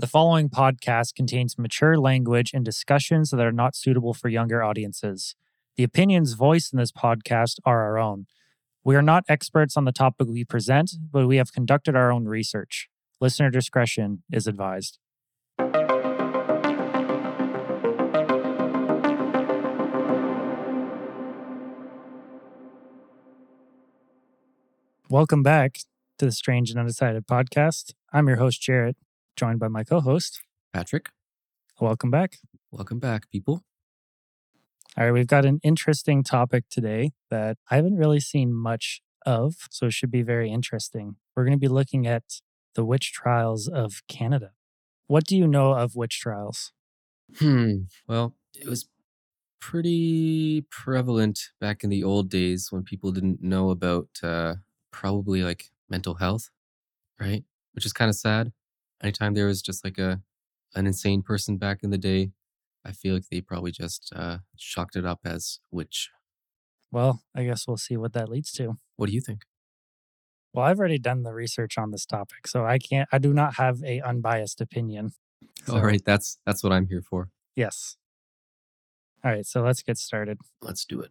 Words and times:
The 0.00 0.06
following 0.06 0.48
podcast 0.48 1.14
contains 1.14 1.58
mature 1.58 1.98
language 1.98 2.52
and 2.54 2.64
discussions 2.64 3.28
that 3.32 3.40
are 3.44 3.52
not 3.52 3.76
suitable 3.76 4.14
for 4.14 4.30
younger 4.30 4.62
audiences. 4.62 5.36
The 5.76 5.84
opinions 5.84 6.32
voiced 6.32 6.72
in 6.72 6.78
this 6.78 6.90
podcast 6.90 7.58
are 7.66 7.82
our 7.82 7.98
own. 7.98 8.26
We 8.82 8.96
are 8.96 9.02
not 9.02 9.24
experts 9.28 9.76
on 9.76 9.84
the 9.84 9.92
topic 9.92 10.26
we 10.26 10.42
present, 10.42 10.92
but 11.12 11.26
we 11.26 11.36
have 11.36 11.52
conducted 11.52 11.96
our 11.96 12.10
own 12.10 12.24
research. 12.24 12.88
Listener 13.20 13.50
discretion 13.50 14.22
is 14.32 14.46
advised. 14.46 14.98
Welcome 25.10 25.42
back 25.42 25.80
to 26.16 26.24
the 26.24 26.32
Strange 26.32 26.70
and 26.70 26.80
Undecided 26.80 27.26
podcast. 27.26 27.92
I'm 28.14 28.28
your 28.28 28.38
host, 28.38 28.62
Jarrett, 28.62 28.96
joined 29.40 29.58
by 29.58 29.68
my 29.68 29.82
co 29.84 30.00
host. 30.00 30.42
Patrick, 30.74 31.08
Welcome 31.80 32.10
back. 32.10 32.36
welcome 32.70 32.98
back, 32.98 33.30
people. 33.30 33.62
All 34.98 35.04
right, 35.04 35.12
we've 35.12 35.26
got 35.26 35.46
an 35.46 35.60
interesting 35.62 36.22
topic 36.22 36.64
today 36.70 37.12
that 37.30 37.56
I 37.70 37.76
haven't 37.76 37.96
really 37.96 38.20
seen 38.20 38.52
much 38.52 39.00
of, 39.24 39.54
so 39.70 39.86
it 39.86 39.94
should 39.94 40.10
be 40.10 40.20
very 40.20 40.50
interesting. 40.50 41.16
We're 41.34 41.44
going 41.44 41.56
to 41.56 41.66
be 41.68 41.68
looking 41.68 42.06
at 42.06 42.24
the 42.74 42.84
witch 42.84 43.12
trials 43.12 43.66
of 43.66 44.02
Canada. 44.08 44.50
What 45.06 45.24
do 45.24 45.38
you 45.38 45.46
know 45.48 45.72
of 45.72 45.96
witch 45.96 46.20
trials? 46.20 46.72
Hmm. 47.38 47.84
Well, 48.06 48.36
it 48.54 48.68
was 48.68 48.88
pretty 49.58 50.66
prevalent 50.70 51.38
back 51.60 51.82
in 51.82 51.88
the 51.88 52.04
old 52.04 52.28
days 52.28 52.68
when 52.70 52.82
people 52.82 53.10
didn't 53.10 53.42
know 53.42 53.70
about 53.70 54.08
uh, 54.22 54.56
probably 54.90 55.42
like 55.42 55.70
mental 55.88 56.14
health, 56.16 56.50
right? 57.18 57.44
Which 57.72 57.86
is 57.86 57.94
kind 57.94 58.10
of 58.10 58.16
sad. 58.16 58.52
Anytime 59.02 59.34
there 59.34 59.46
was 59.46 59.62
just 59.62 59.84
like 59.84 59.98
a 59.98 60.22
an 60.74 60.86
insane 60.86 61.22
person 61.22 61.56
back 61.56 61.82
in 61.82 61.90
the 61.90 61.98
day, 61.98 62.30
I 62.84 62.92
feel 62.92 63.14
like 63.14 63.28
they 63.30 63.40
probably 63.40 63.72
just 63.72 64.12
uh, 64.14 64.38
chalked 64.56 64.94
it 64.96 65.04
up 65.04 65.20
as 65.24 65.58
witch. 65.70 66.10
Well, 66.92 67.22
I 67.34 67.44
guess 67.44 67.66
we'll 67.66 67.76
see 67.76 67.96
what 67.96 68.12
that 68.12 68.28
leads 68.28 68.52
to. 68.52 68.76
What 68.96 69.06
do 69.06 69.12
you 69.12 69.20
think? 69.20 69.42
Well, 70.52 70.64
I've 70.66 70.78
already 70.78 70.98
done 70.98 71.22
the 71.22 71.32
research 71.32 71.78
on 71.78 71.90
this 71.92 72.04
topic, 72.04 72.46
so 72.46 72.64
I 72.66 72.78
can't 72.78 73.08
I 73.12 73.18
do 73.18 73.32
not 73.32 73.54
have 73.54 73.82
a 73.84 74.00
unbiased 74.00 74.60
opinion. 74.60 75.12
All 75.68 75.76
So, 75.76 75.80
right, 75.80 76.02
that's 76.04 76.38
that's 76.44 76.62
what 76.62 76.72
I'm 76.72 76.86
here 76.86 77.02
for. 77.02 77.30
Yes. 77.54 77.96
All 79.24 79.30
right, 79.30 79.46
so 79.46 79.62
let's 79.62 79.82
get 79.82 79.98
started. 79.98 80.38
Let's 80.62 80.84
do 80.84 81.00
it. 81.00 81.10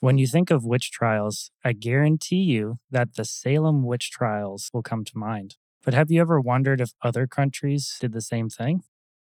When 0.00 0.18
you 0.18 0.26
think 0.26 0.50
of 0.50 0.64
witch 0.64 0.90
trials, 0.90 1.50
I 1.64 1.74
guarantee 1.74 2.42
you 2.42 2.78
that 2.90 3.14
the 3.14 3.24
Salem 3.24 3.84
witch 3.84 4.10
trials 4.10 4.68
will 4.72 4.82
come 4.82 5.04
to 5.04 5.16
mind. 5.18 5.56
But 5.84 5.94
have 5.94 6.10
you 6.10 6.20
ever 6.20 6.40
wondered 6.40 6.80
if 6.80 6.92
other 7.02 7.26
countries 7.26 7.96
did 8.00 8.12
the 8.12 8.20
same 8.20 8.48
thing? 8.48 8.82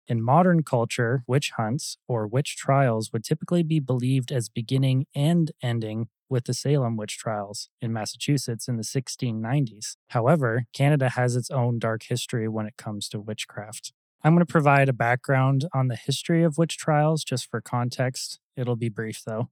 In 0.09 0.23
modern 0.23 0.63
culture, 0.63 1.23
witch 1.27 1.53
hunts 1.57 1.99
or 2.09 2.27
witch 2.27 2.57
trials 2.57 3.13
would 3.13 3.23
typically 3.23 3.63
be 3.63 3.79
believed 3.79 4.33
as 4.33 4.49
beginning 4.49 5.07
and 5.15 5.53
ending 5.63 6.09
with 6.29 6.45
the 6.45 6.55
Salem 6.55 6.97
witch 6.97 7.17
trials 7.17 7.69
in 7.81 7.93
Massachusetts 7.93 8.69
in 8.69 8.77
the 8.77 8.83
1690s. 8.83 9.97
However, 10.09 10.65
Canada 10.73 11.11
has 11.11 11.37
its 11.37 11.51
own 11.51 11.79
dark 11.79 12.05
history 12.05 12.49
when 12.49 12.67
it 12.67 12.77
comes 12.77 13.09
to 13.11 13.21
witchcraft. 13.21 13.93
I'm 14.25 14.35
going 14.35 14.45
to 14.45 14.51
provide 14.51 14.89
a 14.89 14.95
background 14.95 15.67
on 15.73 15.89
the 15.89 15.97
history 15.97 16.43
of 16.43 16.59
witch 16.59 16.77
trials 16.77 17.23
just 17.23 17.49
for 17.51 17.61
context. 17.61 18.41
It'll 18.57 18.77
be 18.77 18.89
brief 18.89 19.23
though. 19.25 19.49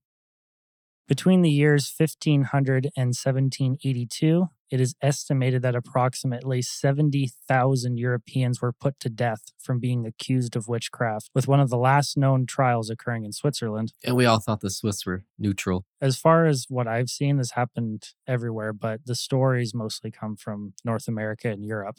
Between 1.07 1.41
the 1.41 1.49
years 1.49 1.93
1500 1.95 2.89
and 2.97 3.15
1782, 3.15 4.49
it 4.69 4.81
is 4.81 4.95
estimated 5.01 5.61
that 5.61 5.75
approximately 5.75 6.61
70,000 6.61 7.97
Europeans 7.97 8.61
were 8.61 8.73
put 8.73 8.99
to 8.99 9.09
death 9.09 9.51
from 9.59 9.79
being 9.79 10.05
accused 10.05 10.55
of 10.55 10.67
witchcraft, 10.67 11.29
with 11.33 11.47
one 11.47 11.59
of 11.59 11.69
the 11.69 11.77
last 11.77 12.17
known 12.17 12.45
trials 12.45 12.89
occurring 12.89 13.25
in 13.25 13.31
Switzerland. 13.31 13.93
And 14.03 14.15
we 14.15 14.25
all 14.25 14.39
thought 14.39 14.61
the 14.61 14.69
Swiss 14.69 15.05
were 15.05 15.23
neutral. 15.37 15.85
As 16.01 16.17
far 16.17 16.45
as 16.45 16.65
what 16.69 16.87
I've 16.87 17.09
seen, 17.09 17.37
this 17.37 17.51
happened 17.51 18.09
everywhere, 18.27 18.73
but 18.73 19.05
the 19.05 19.15
stories 19.15 19.73
mostly 19.73 20.11
come 20.11 20.35
from 20.35 20.73
North 20.83 21.07
America 21.07 21.49
and 21.49 21.65
Europe. 21.65 21.97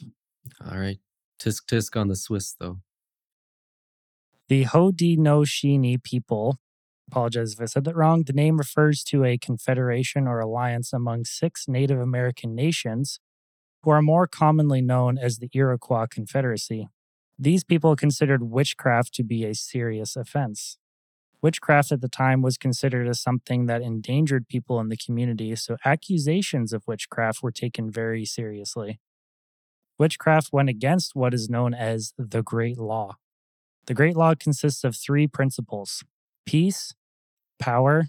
All 0.65 0.77
right. 0.77 0.99
Tisk 1.39 1.65
tisk 1.65 1.99
on 1.99 2.07
the 2.07 2.15
Swiss 2.15 2.53
though. 2.59 2.79
The 4.49 4.65
Haudenosaunee 4.65 6.03
people, 6.03 6.57
apologize 7.09 7.53
if 7.53 7.61
I 7.61 7.65
said 7.65 7.83
that 7.85 7.95
wrong, 7.95 8.23
the 8.23 8.33
name 8.33 8.57
refers 8.57 9.03
to 9.05 9.23
a 9.23 9.37
confederation 9.37 10.27
or 10.27 10.39
alliance 10.39 10.93
among 10.93 11.25
six 11.25 11.67
Native 11.67 11.99
American 11.99 12.55
nations 12.55 13.19
who 13.83 13.89
are 13.89 14.01
more 14.01 14.27
commonly 14.27 14.81
known 14.81 15.17
as 15.17 15.37
the 15.37 15.49
Iroquois 15.53 16.05
Confederacy. 16.09 16.87
These 17.37 17.63
people 17.63 17.95
considered 17.95 18.43
witchcraft 18.43 19.13
to 19.15 19.23
be 19.23 19.45
a 19.45 19.55
serious 19.55 20.15
offense. 20.15 20.77
Witchcraft 21.41 21.91
at 21.91 22.01
the 22.01 22.09
time 22.09 22.41
was 22.41 22.57
considered 22.57 23.07
as 23.07 23.21
something 23.21 23.65
that 23.65 23.81
endangered 23.81 24.49
people 24.49 24.79
in 24.79 24.89
the 24.89 24.97
community, 24.97 25.55
so 25.55 25.77
accusations 25.85 26.73
of 26.73 26.83
witchcraft 26.85 27.41
were 27.41 27.51
taken 27.51 27.89
very 27.89 28.25
seriously. 28.25 28.99
Witchcraft 29.97 30.49
went 30.51 30.69
against 30.69 31.15
what 31.15 31.33
is 31.33 31.49
known 31.49 31.73
as 31.73 32.13
the 32.17 32.43
Great 32.43 32.77
Law. 32.77 33.15
The 33.87 33.93
Great 33.93 34.17
Law 34.17 34.35
consists 34.35 34.83
of 34.83 34.95
three 34.95 35.27
principles 35.27 36.03
peace, 36.45 36.93
power, 37.59 38.07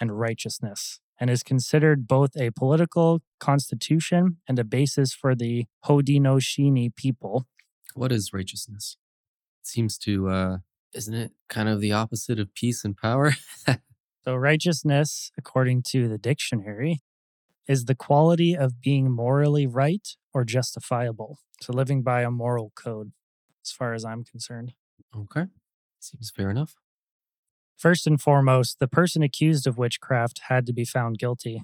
and 0.00 0.18
righteousness, 0.18 1.00
and 1.18 1.28
is 1.28 1.42
considered 1.42 2.08
both 2.08 2.36
a 2.36 2.50
political 2.50 3.20
constitution 3.38 4.38
and 4.48 4.58
a 4.58 4.64
basis 4.64 5.12
for 5.14 5.34
the 5.34 5.66
Haudenosaunee 5.86 6.94
people. 6.96 7.46
What 7.94 8.12
is 8.12 8.32
righteousness? 8.32 8.96
It 9.62 9.66
seems 9.66 9.98
to, 9.98 10.28
uh, 10.28 10.56
isn't 10.94 11.14
it 11.14 11.32
kind 11.48 11.68
of 11.68 11.80
the 11.80 11.92
opposite 11.92 12.40
of 12.40 12.54
peace 12.54 12.84
and 12.84 12.96
power? 12.96 13.34
So, 14.22 14.36
righteousness, 14.36 15.32
according 15.38 15.82
to 15.92 16.06
the 16.06 16.18
dictionary, 16.18 17.00
is 17.66 17.86
the 17.86 17.94
quality 17.94 18.54
of 18.54 18.78
being 18.78 19.10
morally 19.10 19.66
right 19.66 20.06
or 20.34 20.44
justifiable. 20.44 21.38
So, 21.62 21.72
living 21.72 22.02
by 22.02 22.20
a 22.20 22.30
moral 22.30 22.70
code, 22.76 23.12
as 23.64 23.72
far 23.72 23.94
as 23.94 24.04
I'm 24.04 24.24
concerned. 24.24 24.74
okay. 25.16 25.46
Seems 26.00 26.30
fair 26.30 26.50
enough. 26.50 26.74
First 27.80 28.06
and 28.06 28.20
foremost, 28.20 28.78
the 28.78 28.86
person 28.86 29.22
accused 29.22 29.66
of 29.66 29.78
witchcraft 29.78 30.42
had 30.48 30.66
to 30.66 30.72
be 30.74 30.84
found 30.84 31.18
guilty. 31.18 31.62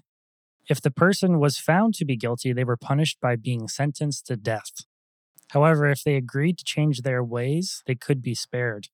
If 0.67 0.81
the 0.81 0.91
person 0.91 1.39
was 1.39 1.59
found 1.59 1.93
to 1.97 2.07
be 2.07 2.17
guilty, 2.17 2.55
they 2.55 2.65
were 2.65 2.79
punished 2.79 3.21
by 3.21 3.37
being 3.37 3.69
sentenced 3.69 4.27
to 4.29 4.37
death. 4.37 4.87
However, 5.51 5.91
if 5.91 6.03
they 6.03 6.17
agreed 6.17 6.57
to 6.57 6.65
change 6.65 7.03
their 7.03 7.23
ways, 7.23 7.83
they 7.87 7.95
could 7.95 8.23
be 8.23 8.35
spared. 8.35 8.89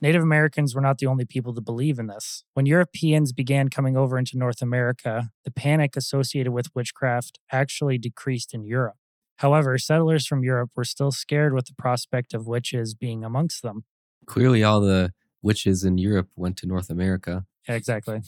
Native 0.00 0.22
Americans 0.22 0.72
were 0.72 0.80
not 0.80 0.98
the 0.98 1.08
only 1.08 1.24
people 1.24 1.52
to 1.52 1.60
believe 1.60 1.98
in 1.98 2.06
this. 2.06 2.44
When 2.54 2.64
Europeans 2.64 3.32
began 3.32 3.70
coming 3.70 3.96
over 3.96 4.16
into 4.16 4.38
North 4.38 4.62
America, 4.62 5.30
the 5.44 5.50
panic 5.50 5.96
associated 5.96 6.52
with 6.52 6.72
witchcraft 6.76 7.40
actually 7.50 7.98
decreased 7.98 8.54
in 8.54 8.62
Europe. 8.62 8.98
However, 9.38 9.78
settlers 9.78 10.28
from 10.28 10.44
Europe 10.44 10.70
were 10.76 10.84
still 10.84 11.10
scared 11.10 11.54
with 11.54 11.66
the 11.66 11.74
prospect 11.74 12.34
of 12.34 12.46
witches 12.46 12.94
being 12.94 13.24
amongst 13.24 13.62
them. 13.62 13.82
Clearly, 14.26 14.62
all 14.62 14.80
the 14.80 15.12
witches 15.42 15.84
in 15.84 15.98
Europe 15.98 16.28
went 16.36 16.56
to 16.58 16.66
North 16.66 16.90
America. 16.90 17.44
Exactly. 17.66 18.22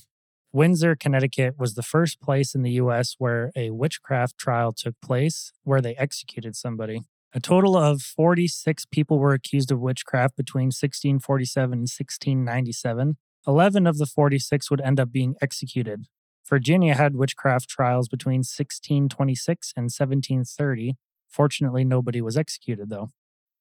Windsor, 0.52 0.96
Connecticut 0.96 1.54
was 1.58 1.74
the 1.74 1.82
first 1.82 2.20
place 2.20 2.54
in 2.54 2.62
the 2.62 2.72
US 2.72 3.14
where 3.18 3.52
a 3.54 3.70
witchcraft 3.70 4.36
trial 4.36 4.72
took 4.72 4.94
place 5.00 5.52
where 5.62 5.80
they 5.80 5.94
executed 5.94 6.56
somebody. 6.56 7.02
A 7.32 7.38
total 7.38 7.76
of 7.76 8.02
46 8.02 8.86
people 8.86 9.20
were 9.20 9.32
accused 9.32 9.70
of 9.70 9.78
witchcraft 9.78 10.36
between 10.36 10.66
1647 10.66 11.72
and 11.72 11.80
1697. 11.82 13.16
11 13.46 13.86
of 13.86 13.98
the 13.98 14.06
46 14.06 14.70
would 14.70 14.80
end 14.80 14.98
up 14.98 15.12
being 15.12 15.36
executed. 15.40 16.06
Virginia 16.48 16.96
had 16.96 17.14
witchcraft 17.14 17.68
trials 17.68 18.08
between 18.08 18.40
1626 18.40 19.72
and 19.76 19.84
1730. 19.84 20.96
Fortunately, 21.28 21.84
nobody 21.84 22.20
was 22.20 22.36
executed, 22.36 22.90
though. 22.90 23.10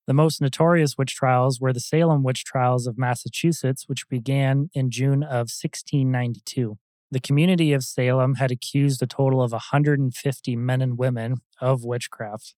The 0.09 0.16
most 0.16 0.42
notorious 0.42 0.97
witch 0.97 1.14
trials 1.14 1.61
were 1.61 1.72
the 1.72 1.79
Salem 1.79 2.23
witch 2.23 2.44
trials 2.44 2.88
of 2.88 2.97
Massachusetts, 2.97 3.88
which 3.88 4.09
began 4.09 4.72
in 4.73 4.90
June 4.90 5.22
of 5.22 5.52
1692. 5.53 6.79
The 7.11 7.20
community 7.20 7.73
of 7.73 7.84
Salem 7.84 8.34
had 8.38 8.50
accused 8.50 9.03
a 9.03 9.06
total 9.06 9.40
of 9.40 9.52
150 9.52 10.56
men 10.56 10.82
and 10.82 10.97
women 10.97 11.41
of 11.61 11.84
witchcraft. 11.84 12.56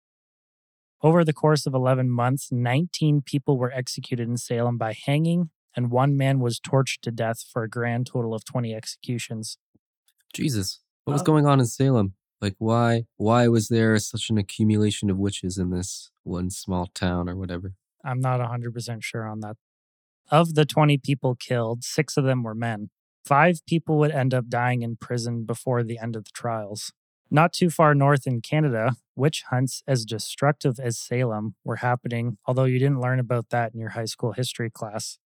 Over 1.04 1.26
the 1.26 1.34
course 1.34 1.66
of 1.66 1.74
11 1.74 2.10
months, 2.10 2.54
19 2.54 3.22
people 3.26 3.58
were 3.58 3.74
executed 3.74 4.30
in 4.30 4.38
Salem 4.38 4.78
by 4.78 4.94
hanging, 4.94 5.50
and 5.76 5.92
one 5.92 6.16
man 6.16 6.40
was 6.40 6.58
tortured 6.58 7.02
to 7.02 7.12
death 7.12 7.44
for 7.52 7.64
a 7.64 7.70
grand 7.70 8.08
total 8.08 8.34
of 8.34 8.46
20 8.46 8.74
executions. 8.74 9.58
Jesus, 10.34 10.80
what 11.04 11.12
was 11.12 11.22
Oh. 11.22 11.26
going 11.26 11.46
on 11.46 11.60
in 11.60 11.66
Salem? 11.66 12.14
Like, 12.42 12.56
why? 12.58 13.04
Why 13.18 13.48
was 13.48 13.68
there 13.68 13.98
such 14.00 14.30
an 14.30 14.38
accumulation 14.38 15.10
of 15.10 15.18
witches 15.18 15.58
in 15.58 15.70
this 15.70 16.12
one 16.24 16.50
small 16.50 16.88
town 16.88 17.30
or 17.30 17.36
whatever? 17.36 17.74
I'm 18.04 18.20
not 18.20 18.40
100% 18.40 19.04
sure 19.04 19.28
on 19.28 19.42
that. 19.42 19.58
Of 20.32 20.56
the 20.56 20.66
20 20.66 20.98
people 20.98 21.36
killed, 21.36 21.84
six 21.84 22.18
of 22.18 22.24
them 22.24 22.42
were 22.42 22.56
men. 22.56 22.90
Five 23.26 23.60
people 23.68 24.00
would 24.00 24.12
end 24.12 24.34
up 24.34 24.50
dying 24.50 24.82
in 24.82 24.96
prison 24.96 25.44
before 25.44 25.84
the 25.84 26.00
end 26.00 26.16
of 26.16 26.24
the 26.26 26.32
trials. 26.34 26.92
Not 27.30 27.54
too 27.54 27.70
far 27.70 27.94
north 27.94 28.26
in 28.26 28.42
Canada, 28.42 28.96
witch 29.16 29.44
hunts 29.50 29.84
as 29.88 30.04
destructive 30.04 30.80
as 30.80 30.98
Salem 30.98 31.56
were 31.64 31.78
happening, 31.78 32.38
although 32.46 32.66
you 32.66 32.80
didn't 32.80 33.00
learn 33.00 33.20
about 33.20 33.50
that 33.50 33.74
in 33.74 33.80
your 33.80 33.92
high 33.92 34.06
school 34.06 34.34
history 34.34 34.70
class. 34.70 35.20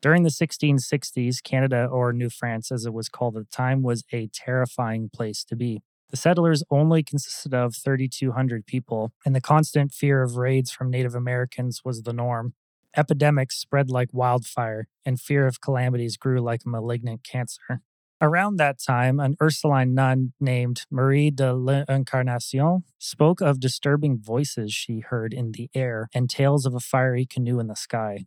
During 0.00 0.22
the 0.22 0.30
1660s, 0.30 1.42
Canada, 1.42 1.86
or 1.86 2.12
New 2.12 2.30
France 2.30 2.72
as 2.72 2.86
it 2.86 2.92
was 2.92 3.08
called 3.08 3.36
at 3.36 3.50
the 3.50 3.56
time, 3.56 3.82
was 3.82 4.04
a 4.12 4.28
terrifying 4.32 5.10
place 5.12 5.44
to 5.44 5.56
be. 5.56 5.82
The 6.12 6.18
settlers 6.18 6.62
only 6.70 7.02
consisted 7.02 7.54
of 7.54 7.74
3,200 7.74 8.66
people, 8.66 9.12
and 9.24 9.34
the 9.34 9.40
constant 9.40 9.92
fear 9.92 10.22
of 10.22 10.36
raids 10.36 10.70
from 10.70 10.90
Native 10.90 11.14
Americans 11.14 11.80
was 11.86 12.02
the 12.02 12.12
norm. 12.12 12.52
Epidemics 12.94 13.56
spread 13.56 13.88
like 13.88 14.10
wildfire, 14.12 14.88
and 15.06 15.18
fear 15.18 15.46
of 15.46 15.62
calamities 15.62 16.18
grew 16.18 16.42
like 16.42 16.66
malignant 16.66 17.24
cancer. 17.24 17.80
Around 18.20 18.56
that 18.56 18.78
time, 18.78 19.20
an 19.20 19.36
Ursuline 19.40 19.94
nun 19.94 20.34
named 20.38 20.82
Marie 20.90 21.30
de 21.30 21.54
l'Incarnation 21.54 22.84
spoke 22.98 23.40
of 23.40 23.58
disturbing 23.58 24.18
voices 24.18 24.74
she 24.74 25.00
heard 25.00 25.32
in 25.32 25.52
the 25.52 25.70
air 25.74 26.10
and 26.14 26.28
tales 26.28 26.66
of 26.66 26.74
a 26.74 26.80
fiery 26.80 27.24
canoe 27.24 27.58
in 27.58 27.68
the 27.68 27.74
sky. 27.74 28.26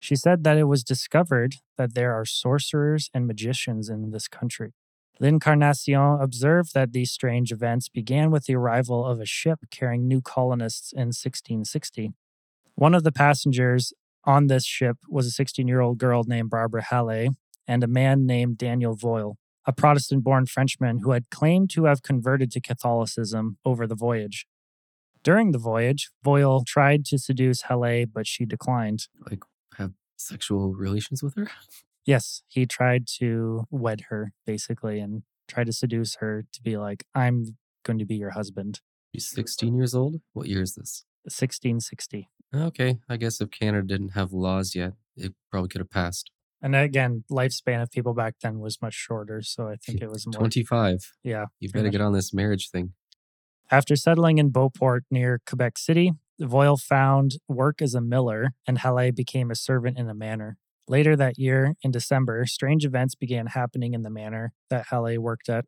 She 0.00 0.16
said 0.16 0.42
that 0.42 0.58
it 0.58 0.64
was 0.64 0.82
discovered 0.82 1.54
that 1.78 1.94
there 1.94 2.12
are 2.12 2.24
sorcerers 2.24 3.08
and 3.14 3.28
magicians 3.28 3.88
in 3.88 4.10
this 4.10 4.26
country. 4.26 4.72
L'Incarnation 5.20 6.18
observed 6.18 6.72
that 6.72 6.92
these 6.92 7.10
strange 7.10 7.52
events 7.52 7.90
began 7.90 8.30
with 8.30 8.46
the 8.46 8.54
arrival 8.54 9.04
of 9.04 9.20
a 9.20 9.26
ship 9.26 9.60
carrying 9.70 10.08
new 10.08 10.22
colonists 10.22 10.92
in 10.92 11.08
1660. 11.08 12.12
One 12.74 12.94
of 12.94 13.04
the 13.04 13.12
passengers 13.12 13.92
on 14.24 14.46
this 14.46 14.64
ship 14.64 14.96
was 15.08 15.26
a 15.26 15.30
16 15.30 15.68
year 15.68 15.80
old 15.80 15.98
girl 15.98 16.24
named 16.24 16.48
Barbara 16.48 16.82
Halley 16.82 17.28
and 17.68 17.84
a 17.84 17.86
man 17.86 18.24
named 18.24 18.56
Daniel 18.56 18.94
Voile, 18.94 19.36
a 19.66 19.72
Protestant 19.72 20.24
born 20.24 20.46
Frenchman 20.46 21.00
who 21.00 21.10
had 21.10 21.28
claimed 21.30 21.68
to 21.70 21.84
have 21.84 22.02
converted 22.02 22.50
to 22.52 22.60
Catholicism 22.60 23.58
over 23.62 23.86
the 23.86 23.94
voyage. 23.94 24.46
During 25.22 25.52
the 25.52 25.58
voyage, 25.58 26.10
Voile 26.24 26.64
tried 26.66 27.04
to 27.06 27.18
seduce 27.18 27.62
Halley, 27.62 28.06
but 28.06 28.26
she 28.26 28.46
declined. 28.46 29.08
Like, 29.30 29.42
have 29.76 29.92
sexual 30.16 30.72
relations 30.72 31.22
with 31.22 31.34
her? 31.34 31.50
Yes, 32.04 32.42
he 32.48 32.66
tried 32.66 33.06
to 33.18 33.66
wed 33.70 34.02
her, 34.08 34.32
basically, 34.46 35.00
and 35.00 35.22
try 35.48 35.64
to 35.64 35.72
seduce 35.72 36.16
her 36.16 36.44
to 36.52 36.62
be 36.62 36.76
like, 36.76 37.04
I'm 37.14 37.56
going 37.84 37.98
to 37.98 38.04
be 38.04 38.16
your 38.16 38.30
husband. 38.30 38.80
He's 39.12 39.28
16 39.28 39.74
years 39.74 39.94
old? 39.94 40.20
What 40.32 40.46
year 40.46 40.62
is 40.62 40.74
this? 40.74 41.04
1660. 41.24 42.28
Okay, 42.54 42.98
I 43.08 43.16
guess 43.16 43.40
if 43.40 43.50
Canada 43.50 43.86
didn't 43.86 44.10
have 44.10 44.32
laws 44.32 44.74
yet, 44.74 44.94
it 45.16 45.34
probably 45.50 45.68
could 45.68 45.80
have 45.80 45.90
passed. 45.90 46.30
And 46.62 46.76
again, 46.76 47.24
lifespan 47.30 47.82
of 47.82 47.90
people 47.90 48.12
back 48.12 48.34
then 48.42 48.58
was 48.60 48.82
much 48.82 48.94
shorter. 48.94 49.40
So 49.42 49.68
I 49.68 49.76
think 49.76 50.02
it 50.02 50.10
was 50.10 50.26
more. 50.26 50.34
25. 50.34 51.12
Yeah. 51.22 51.46
You 51.58 51.70
better 51.70 51.84
much. 51.84 51.92
get 51.92 52.00
on 52.00 52.12
this 52.12 52.34
marriage 52.34 52.70
thing. 52.70 52.92
After 53.70 53.96
settling 53.96 54.38
in 54.38 54.50
Beauport 54.50 55.04
near 55.10 55.40
Quebec 55.46 55.78
City, 55.78 56.12
Voile 56.38 56.76
found 56.76 57.36
work 57.48 57.80
as 57.80 57.94
a 57.94 58.00
miller 58.00 58.52
and 58.66 58.78
Halley 58.78 59.10
became 59.10 59.50
a 59.50 59.54
servant 59.54 59.96
in 59.96 60.08
a 60.08 60.14
manor. 60.14 60.58
Later 60.88 61.16
that 61.16 61.38
year, 61.38 61.74
in 61.82 61.90
December, 61.90 62.44
strange 62.46 62.84
events 62.84 63.14
began 63.14 63.46
happening 63.48 63.94
in 63.94 64.02
the 64.02 64.10
manor 64.10 64.52
that 64.70 64.86
Halle 64.90 65.18
worked 65.18 65.48
at. 65.48 65.66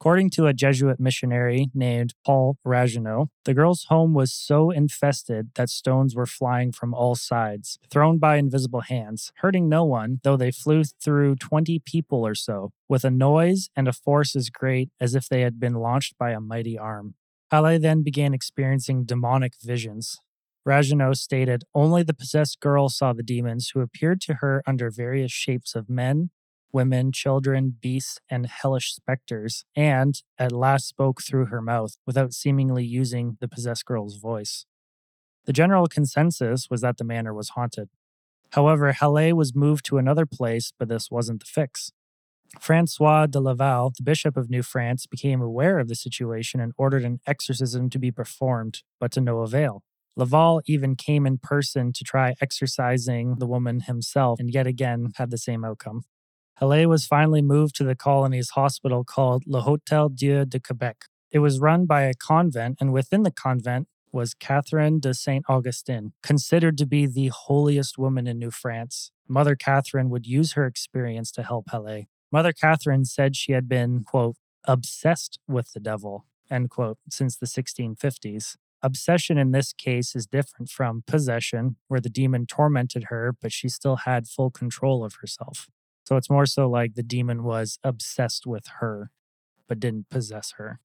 According 0.00 0.30
to 0.30 0.46
a 0.46 0.54
Jesuit 0.54 0.98
missionary 0.98 1.66
named 1.74 2.14
Paul 2.24 2.56
Ragueneau, 2.64 3.26
the 3.44 3.52
girl's 3.52 3.84
home 3.90 4.14
was 4.14 4.32
so 4.32 4.70
infested 4.70 5.50
that 5.56 5.68
stones 5.68 6.14
were 6.14 6.24
flying 6.24 6.72
from 6.72 6.94
all 6.94 7.14
sides, 7.14 7.78
thrown 7.90 8.16
by 8.18 8.36
invisible 8.36 8.80
hands, 8.80 9.30
hurting 9.42 9.68
no 9.68 9.84
one, 9.84 10.20
though 10.24 10.38
they 10.38 10.52
flew 10.52 10.84
through 10.84 11.36
20 11.36 11.80
people 11.84 12.26
or 12.26 12.34
so, 12.34 12.70
with 12.88 13.04
a 13.04 13.10
noise 13.10 13.68
and 13.76 13.88
a 13.88 13.92
force 13.92 14.34
as 14.34 14.48
great 14.48 14.88
as 14.98 15.14
if 15.14 15.28
they 15.28 15.42
had 15.42 15.60
been 15.60 15.74
launched 15.74 16.16
by 16.16 16.30
a 16.30 16.40
mighty 16.40 16.78
arm. 16.78 17.14
Halle 17.50 17.76
then 17.76 18.02
began 18.02 18.32
experiencing 18.32 19.04
demonic 19.04 19.52
visions. 19.62 20.18
Ragueneau 20.64 21.14
stated 21.14 21.64
only 21.74 22.02
the 22.02 22.14
possessed 22.14 22.60
girl 22.60 22.88
saw 22.88 23.12
the 23.12 23.22
demons 23.22 23.70
who 23.72 23.80
appeared 23.80 24.20
to 24.22 24.34
her 24.34 24.62
under 24.66 24.90
various 24.90 25.32
shapes 25.32 25.74
of 25.74 25.88
men, 25.88 26.30
women, 26.72 27.12
children, 27.12 27.76
beasts, 27.80 28.18
and 28.30 28.46
hellish 28.46 28.94
specters, 28.94 29.64
and 29.74 30.22
at 30.38 30.52
last 30.52 30.86
spoke 30.86 31.22
through 31.22 31.46
her 31.46 31.62
mouth 31.62 31.96
without 32.06 32.32
seemingly 32.32 32.84
using 32.84 33.36
the 33.40 33.48
possessed 33.48 33.84
girl's 33.84 34.16
voice. 34.16 34.66
The 35.46 35.52
general 35.52 35.86
consensus 35.86 36.68
was 36.70 36.82
that 36.82 36.98
the 36.98 37.04
manor 37.04 37.34
was 37.34 37.50
haunted. 37.50 37.88
However, 38.52 38.92
Halle 38.92 39.32
was 39.32 39.54
moved 39.54 39.84
to 39.86 39.98
another 39.98 40.26
place, 40.26 40.72
but 40.78 40.88
this 40.88 41.10
wasn't 41.10 41.40
the 41.40 41.46
fix. 41.46 41.92
Francois 42.58 43.26
de 43.26 43.40
Laval, 43.40 43.92
the 43.96 44.02
Bishop 44.02 44.36
of 44.36 44.50
New 44.50 44.62
France, 44.62 45.06
became 45.06 45.40
aware 45.40 45.78
of 45.78 45.88
the 45.88 45.94
situation 45.94 46.60
and 46.60 46.72
ordered 46.76 47.04
an 47.04 47.20
exorcism 47.26 47.88
to 47.90 47.98
be 47.98 48.10
performed, 48.10 48.82
but 48.98 49.12
to 49.12 49.20
no 49.20 49.40
avail. 49.40 49.84
Laval 50.16 50.62
even 50.66 50.96
came 50.96 51.26
in 51.26 51.38
person 51.38 51.92
to 51.92 52.04
try 52.04 52.34
exorcising 52.40 53.36
the 53.38 53.46
woman 53.46 53.80
himself, 53.80 54.38
and 54.40 54.52
yet 54.52 54.66
again 54.66 55.12
had 55.16 55.30
the 55.30 55.38
same 55.38 55.64
outcome. 55.64 56.02
Halle 56.56 56.86
was 56.86 57.06
finally 57.06 57.40
moved 57.40 57.74
to 57.76 57.84
the 57.84 57.96
colony's 57.96 58.50
hospital 58.50 59.02
called 59.02 59.44
Le 59.46 59.62
Hôtel 59.62 60.14
Dieu 60.14 60.44
de 60.44 60.60
Quebec. 60.60 61.06
It 61.30 61.38
was 61.38 61.60
run 61.60 61.86
by 61.86 62.02
a 62.02 62.14
convent, 62.14 62.76
and 62.80 62.92
within 62.92 63.22
the 63.22 63.30
convent 63.30 63.88
was 64.12 64.34
Catherine 64.34 65.00
de 65.00 65.14
Saint 65.14 65.44
Augustin, 65.48 66.12
considered 66.22 66.76
to 66.78 66.86
be 66.86 67.06
the 67.06 67.28
holiest 67.28 67.96
woman 67.96 68.26
in 68.26 68.38
New 68.38 68.50
France. 68.50 69.12
Mother 69.28 69.54
Catherine 69.54 70.10
would 70.10 70.26
use 70.26 70.52
her 70.52 70.66
experience 70.66 71.30
to 71.32 71.44
help 71.44 71.70
Halle. 71.70 72.08
Mother 72.32 72.52
Catherine 72.52 73.04
said 73.04 73.36
she 73.36 73.52
had 73.52 73.68
been, 73.68 74.04
quote, 74.04 74.36
obsessed 74.64 75.38
with 75.48 75.72
the 75.72 75.80
devil, 75.80 76.26
end 76.50 76.70
quote, 76.70 76.98
since 77.08 77.36
the 77.36 77.46
1650s. 77.46 78.56
Obsession 78.82 79.36
in 79.36 79.50
this 79.50 79.72
case 79.74 80.16
is 80.16 80.26
different 80.26 80.70
from 80.70 81.02
possession, 81.06 81.76
where 81.88 82.00
the 82.00 82.08
demon 82.08 82.46
tormented 82.46 83.04
her, 83.04 83.34
but 83.40 83.52
she 83.52 83.68
still 83.68 83.96
had 83.96 84.26
full 84.26 84.50
control 84.50 85.04
of 85.04 85.16
herself. 85.20 85.68
So 86.04 86.16
it's 86.16 86.30
more 86.30 86.46
so 86.46 86.68
like 86.68 86.94
the 86.94 87.02
demon 87.02 87.44
was 87.44 87.78
obsessed 87.84 88.46
with 88.46 88.66
her, 88.80 89.10
but 89.68 89.80
didn't 89.80 90.08
possess 90.08 90.54
her. 90.56 90.80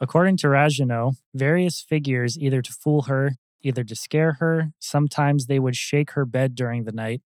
According 0.00 0.36
to 0.38 0.48
Ragueneau, 0.48 1.14
various 1.34 1.80
figures 1.80 2.36
either 2.36 2.60
to 2.62 2.72
fool 2.72 3.02
her, 3.02 3.36
either 3.62 3.84
to 3.84 3.94
scare 3.94 4.34
her, 4.34 4.72
sometimes 4.78 5.46
they 5.46 5.58
would 5.58 5.76
shake 5.76 6.10
her 6.10 6.24
bed 6.24 6.54
during 6.54 6.84
the 6.84 6.92
night, 6.92 7.22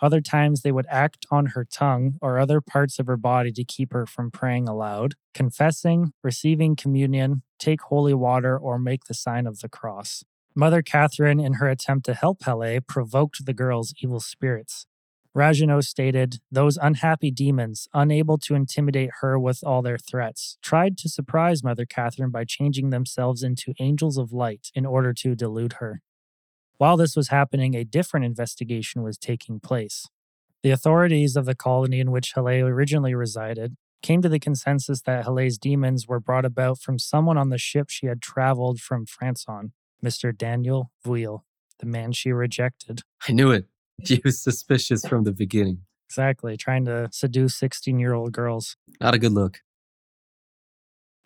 other 0.00 0.20
times 0.20 0.62
they 0.62 0.72
would 0.72 0.86
act 0.88 1.26
on 1.30 1.46
her 1.46 1.64
tongue 1.64 2.14
or 2.20 2.38
other 2.38 2.60
parts 2.60 2.98
of 2.98 3.06
her 3.06 3.16
body 3.16 3.52
to 3.52 3.64
keep 3.64 3.92
her 3.92 4.06
from 4.06 4.30
praying 4.30 4.68
aloud, 4.68 5.14
confessing, 5.34 6.12
receiving 6.22 6.76
communion, 6.76 7.42
take 7.58 7.82
holy 7.82 8.14
water, 8.14 8.58
or 8.58 8.78
make 8.78 9.04
the 9.04 9.14
sign 9.14 9.46
of 9.46 9.60
the 9.60 9.68
cross. 9.68 10.24
Mother 10.54 10.82
Catherine, 10.82 11.40
in 11.40 11.54
her 11.54 11.68
attempt 11.68 12.06
to 12.06 12.14
help 12.14 12.42
Halle, 12.42 12.80
provoked 12.80 13.46
the 13.46 13.54
girl's 13.54 13.94
evil 14.02 14.20
spirits. 14.20 14.86
Ragueneau 15.32 15.80
stated, 15.80 16.40
Those 16.50 16.76
unhappy 16.76 17.30
demons, 17.30 17.86
unable 17.94 18.36
to 18.38 18.56
intimidate 18.56 19.10
her 19.20 19.38
with 19.38 19.62
all 19.62 19.80
their 19.80 19.98
threats, 19.98 20.58
tried 20.60 20.98
to 20.98 21.08
surprise 21.08 21.62
Mother 21.62 21.86
Catherine 21.86 22.30
by 22.30 22.44
changing 22.44 22.90
themselves 22.90 23.44
into 23.44 23.72
angels 23.78 24.18
of 24.18 24.32
light 24.32 24.70
in 24.74 24.84
order 24.84 25.14
to 25.14 25.36
delude 25.36 25.74
her. 25.74 26.02
While 26.80 26.96
this 26.96 27.14
was 27.14 27.28
happening, 27.28 27.74
a 27.74 27.84
different 27.84 28.24
investigation 28.24 29.02
was 29.02 29.18
taking 29.18 29.60
place. 29.60 30.06
The 30.62 30.70
authorities 30.70 31.36
of 31.36 31.44
the 31.44 31.54
colony 31.54 32.00
in 32.00 32.10
which 32.10 32.32
Halle 32.32 32.62
originally 32.62 33.14
resided 33.14 33.76
came 34.00 34.22
to 34.22 34.30
the 34.30 34.38
consensus 34.38 35.02
that 35.02 35.24
Halle's 35.24 35.58
demons 35.58 36.08
were 36.08 36.20
brought 36.20 36.46
about 36.46 36.78
from 36.78 36.98
someone 36.98 37.36
on 37.36 37.50
the 37.50 37.58
ship 37.58 37.90
she 37.90 38.06
had 38.06 38.22
traveled 38.22 38.80
from 38.80 39.04
France 39.04 39.44
on, 39.46 39.72
Mr. 40.02 40.34
Daniel 40.34 40.90
Vuille, 41.04 41.44
the 41.80 41.86
man 41.86 42.12
she 42.12 42.32
rejected. 42.32 43.02
I 43.28 43.32
knew 43.32 43.50
it. 43.50 43.66
He 44.02 44.22
was 44.24 44.40
suspicious 44.40 45.06
from 45.06 45.24
the 45.24 45.32
beginning. 45.32 45.82
Exactly, 46.08 46.56
trying 46.56 46.86
to 46.86 47.10
seduce 47.12 47.56
16 47.56 47.98
year 47.98 48.14
old 48.14 48.32
girls. 48.32 48.78
Not 49.02 49.12
a 49.12 49.18
good 49.18 49.32
look. 49.32 49.60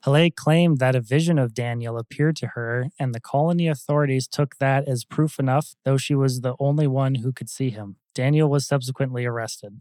Halle 0.05 0.29
claimed 0.29 0.81
that 0.81 0.95
a 0.95 1.01
vision 1.01 1.39
of 1.39 1.55
Daniel 1.55 1.97
appeared 1.97 2.37
to 2.37 2.49
her, 2.49 2.91
and 2.99 3.15
the 3.15 3.21
colony 3.21 3.69
authorities 3.69 4.29
took 4.29 4.57
that 4.59 4.87
as 4.87 5.03
proof 5.03 5.39
enough, 5.39 5.77
though 5.87 5.97
she 5.97 6.15
was 6.15 6.43
the 6.43 6.55
only 6.59 6.87
one 6.87 7.17
who 7.17 7.33
could 7.33 7.49
see 7.49 7.71
him. 7.71 7.97
Daniel 8.15 8.51
was 8.51 8.67
subsequently 8.67 9.25
arrested. 9.25 9.81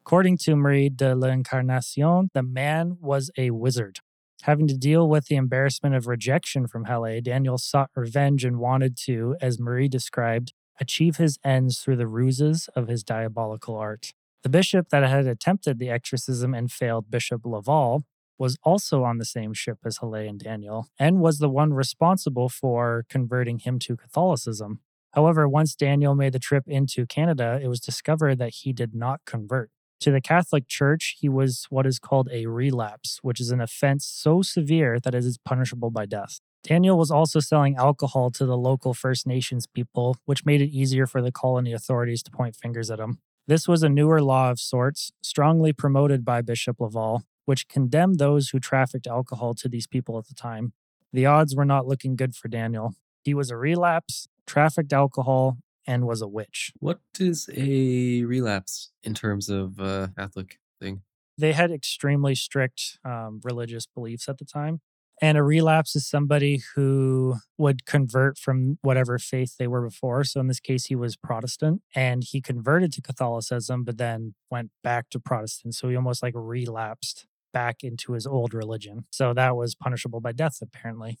According 0.00 0.38
to 0.38 0.56
Marie 0.56 0.88
de 0.88 1.14
l'Incarnation, 1.14 2.30
the 2.32 2.42
man 2.42 2.96
was 3.02 3.30
a 3.36 3.50
wizard. 3.50 4.00
Having 4.44 4.68
to 4.68 4.78
deal 4.78 5.06
with 5.06 5.26
the 5.26 5.36
embarrassment 5.36 5.94
of 5.94 6.06
rejection 6.06 6.66
from 6.66 6.84
Halle, 6.84 7.20
Daniel 7.20 7.58
sought 7.58 7.90
revenge 7.94 8.46
and 8.46 8.58
wanted 8.58 8.96
to, 9.04 9.36
as 9.42 9.60
Marie 9.60 9.88
described, 9.88 10.54
achieve 10.80 11.18
his 11.18 11.38
ends 11.44 11.80
through 11.80 11.96
the 11.96 12.06
ruses 12.06 12.70
of 12.74 12.88
his 12.88 13.02
diabolical 13.04 13.76
art. 13.76 14.14
The 14.42 14.48
bishop 14.48 14.88
that 14.88 15.06
had 15.06 15.26
attempted 15.26 15.78
the 15.78 15.90
exorcism 15.90 16.54
and 16.54 16.72
failed, 16.72 17.10
Bishop 17.10 17.44
Laval, 17.44 18.04
was 18.38 18.56
also 18.62 19.04
on 19.04 19.18
the 19.18 19.24
same 19.24 19.54
ship 19.54 19.78
as 19.84 19.98
Halle 19.98 20.26
and 20.26 20.38
Daniel, 20.38 20.88
and 20.98 21.20
was 21.20 21.38
the 21.38 21.48
one 21.48 21.72
responsible 21.72 22.48
for 22.48 23.04
converting 23.08 23.58
him 23.58 23.78
to 23.80 23.96
Catholicism. 23.96 24.80
However, 25.12 25.48
once 25.48 25.76
Daniel 25.76 26.14
made 26.14 26.32
the 26.32 26.38
trip 26.38 26.64
into 26.66 27.06
Canada, 27.06 27.60
it 27.62 27.68
was 27.68 27.80
discovered 27.80 28.38
that 28.38 28.54
he 28.62 28.72
did 28.72 28.94
not 28.94 29.20
convert. 29.24 29.70
To 30.00 30.10
the 30.10 30.20
Catholic 30.20 30.66
Church, 30.68 31.16
he 31.20 31.28
was 31.28 31.66
what 31.70 31.86
is 31.86 31.98
called 31.98 32.28
a 32.32 32.46
relapse, 32.46 33.20
which 33.22 33.40
is 33.40 33.50
an 33.50 33.60
offense 33.60 34.04
so 34.04 34.42
severe 34.42 34.98
that 35.00 35.14
it 35.14 35.24
is 35.24 35.38
punishable 35.38 35.90
by 35.90 36.04
death. 36.04 36.40
Daniel 36.64 36.98
was 36.98 37.10
also 37.10 37.40
selling 37.40 37.76
alcohol 37.76 38.30
to 38.32 38.44
the 38.44 38.56
local 38.56 38.92
First 38.92 39.26
Nations 39.26 39.66
people, 39.66 40.16
which 40.24 40.44
made 40.44 40.60
it 40.60 40.70
easier 40.70 41.06
for 41.06 41.22
the 41.22 41.30
colony 41.30 41.72
authorities 41.72 42.22
to 42.24 42.30
point 42.30 42.56
fingers 42.56 42.90
at 42.90 42.98
him. 42.98 43.18
This 43.46 43.68
was 43.68 43.82
a 43.82 43.88
newer 43.88 44.22
law 44.22 44.50
of 44.50 44.58
sorts, 44.58 45.12
strongly 45.22 45.72
promoted 45.72 46.24
by 46.24 46.40
Bishop 46.40 46.80
Laval, 46.80 47.22
which 47.44 47.68
condemned 47.68 48.18
those 48.18 48.50
who 48.50 48.60
trafficked 48.60 49.06
alcohol 49.06 49.54
to 49.54 49.68
these 49.68 49.86
people 49.86 50.18
at 50.18 50.26
the 50.26 50.34
time. 50.34 50.72
The 51.12 51.26
odds 51.26 51.54
were 51.54 51.64
not 51.64 51.86
looking 51.86 52.16
good 52.16 52.34
for 52.34 52.48
Daniel. 52.48 52.94
He 53.22 53.34
was 53.34 53.50
a 53.50 53.56
relapse, 53.56 54.28
trafficked 54.46 54.92
alcohol, 54.92 55.58
and 55.86 56.06
was 56.06 56.22
a 56.22 56.28
witch. 56.28 56.72
What 56.78 57.00
is 57.18 57.48
a 57.54 58.24
relapse 58.24 58.90
in 59.02 59.14
terms 59.14 59.48
of 59.48 59.78
uh, 59.80 60.08
Catholic 60.16 60.58
thing? 60.80 61.02
They 61.36 61.52
had 61.52 61.70
extremely 61.70 62.34
strict 62.34 62.98
um, 63.04 63.40
religious 63.42 63.86
beliefs 63.86 64.28
at 64.28 64.38
the 64.38 64.44
time. 64.44 64.80
And 65.22 65.38
a 65.38 65.42
relapse 65.42 65.94
is 65.94 66.06
somebody 66.06 66.62
who 66.74 67.36
would 67.56 67.86
convert 67.86 68.36
from 68.36 68.78
whatever 68.82 69.18
faith 69.18 69.56
they 69.58 69.68
were 69.68 69.82
before. 69.82 70.24
So 70.24 70.40
in 70.40 70.48
this 70.48 70.60
case, 70.60 70.86
he 70.86 70.96
was 70.96 71.16
Protestant 71.16 71.82
and 71.94 72.24
he 72.24 72.40
converted 72.40 72.92
to 72.94 73.02
Catholicism, 73.02 73.84
but 73.84 73.96
then 73.96 74.34
went 74.50 74.70
back 74.82 75.10
to 75.10 75.20
Protestant. 75.20 75.76
So 75.76 75.88
he 75.88 75.96
almost 75.96 76.22
like 76.22 76.34
relapsed 76.36 77.26
back 77.54 77.82
into 77.82 78.12
his 78.12 78.26
old 78.26 78.52
religion. 78.52 79.06
So 79.10 79.32
that 79.32 79.56
was 79.56 79.74
punishable 79.74 80.20
by 80.20 80.32
death, 80.32 80.58
apparently. 80.60 81.18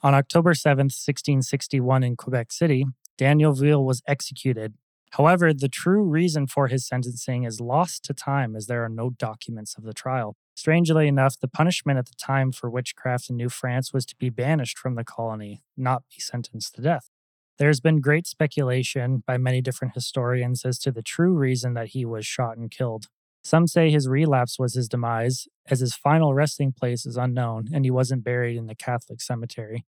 On 0.00 0.14
October 0.14 0.52
7th, 0.52 0.94
1661, 0.94 2.04
in 2.04 2.14
Quebec 2.14 2.52
City, 2.52 2.84
Daniel 3.16 3.52
Ville 3.52 3.84
was 3.84 4.00
executed. 4.06 4.74
However, 5.12 5.52
the 5.52 5.68
true 5.68 6.02
reason 6.02 6.46
for 6.46 6.68
his 6.68 6.86
sentencing 6.86 7.42
is 7.42 7.60
lost 7.60 8.04
to 8.04 8.14
time 8.14 8.54
as 8.54 8.66
there 8.66 8.84
are 8.84 8.88
no 8.90 9.10
documents 9.10 9.76
of 9.76 9.82
the 9.82 9.94
trial. 9.94 10.36
Strangely 10.54 11.08
enough, 11.08 11.40
the 11.40 11.48
punishment 11.48 11.98
at 11.98 12.06
the 12.06 12.14
time 12.14 12.52
for 12.52 12.70
witchcraft 12.70 13.30
in 13.30 13.36
New 13.36 13.48
France 13.48 13.92
was 13.92 14.04
to 14.06 14.16
be 14.16 14.28
banished 14.28 14.78
from 14.78 14.94
the 14.94 15.04
colony, 15.04 15.62
not 15.76 16.02
be 16.10 16.20
sentenced 16.20 16.74
to 16.74 16.82
death. 16.82 17.10
There's 17.58 17.80
been 17.80 18.00
great 18.00 18.26
speculation 18.26 19.24
by 19.26 19.36
many 19.36 19.60
different 19.60 19.94
historians 19.94 20.64
as 20.64 20.78
to 20.80 20.92
the 20.92 21.02
true 21.02 21.32
reason 21.32 21.74
that 21.74 21.88
he 21.88 22.04
was 22.04 22.24
shot 22.24 22.56
and 22.56 22.70
killed. 22.70 23.06
Some 23.48 23.66
say 23.66 23.90
his 23.90 24.06
relapse 24.06 24.58
was 24.58 24.74
his 24.74 24.90
demise, 24.90 25.48
as 25.70 25.80
his 25.80 25.94
final 25.94 26.34
resting 26.34 26.70
place 26.70 27.06
is 27.06 27.16
unknown 27.16 27.68
and 27.72 27.82
he 27.82 27.90
wasn't 27.90 28.22
buried 28.22 28.58
in 28.58 28.66
the 28.66 28.74
Catholic 28.74 29.22
cemetery. 29.22 29.86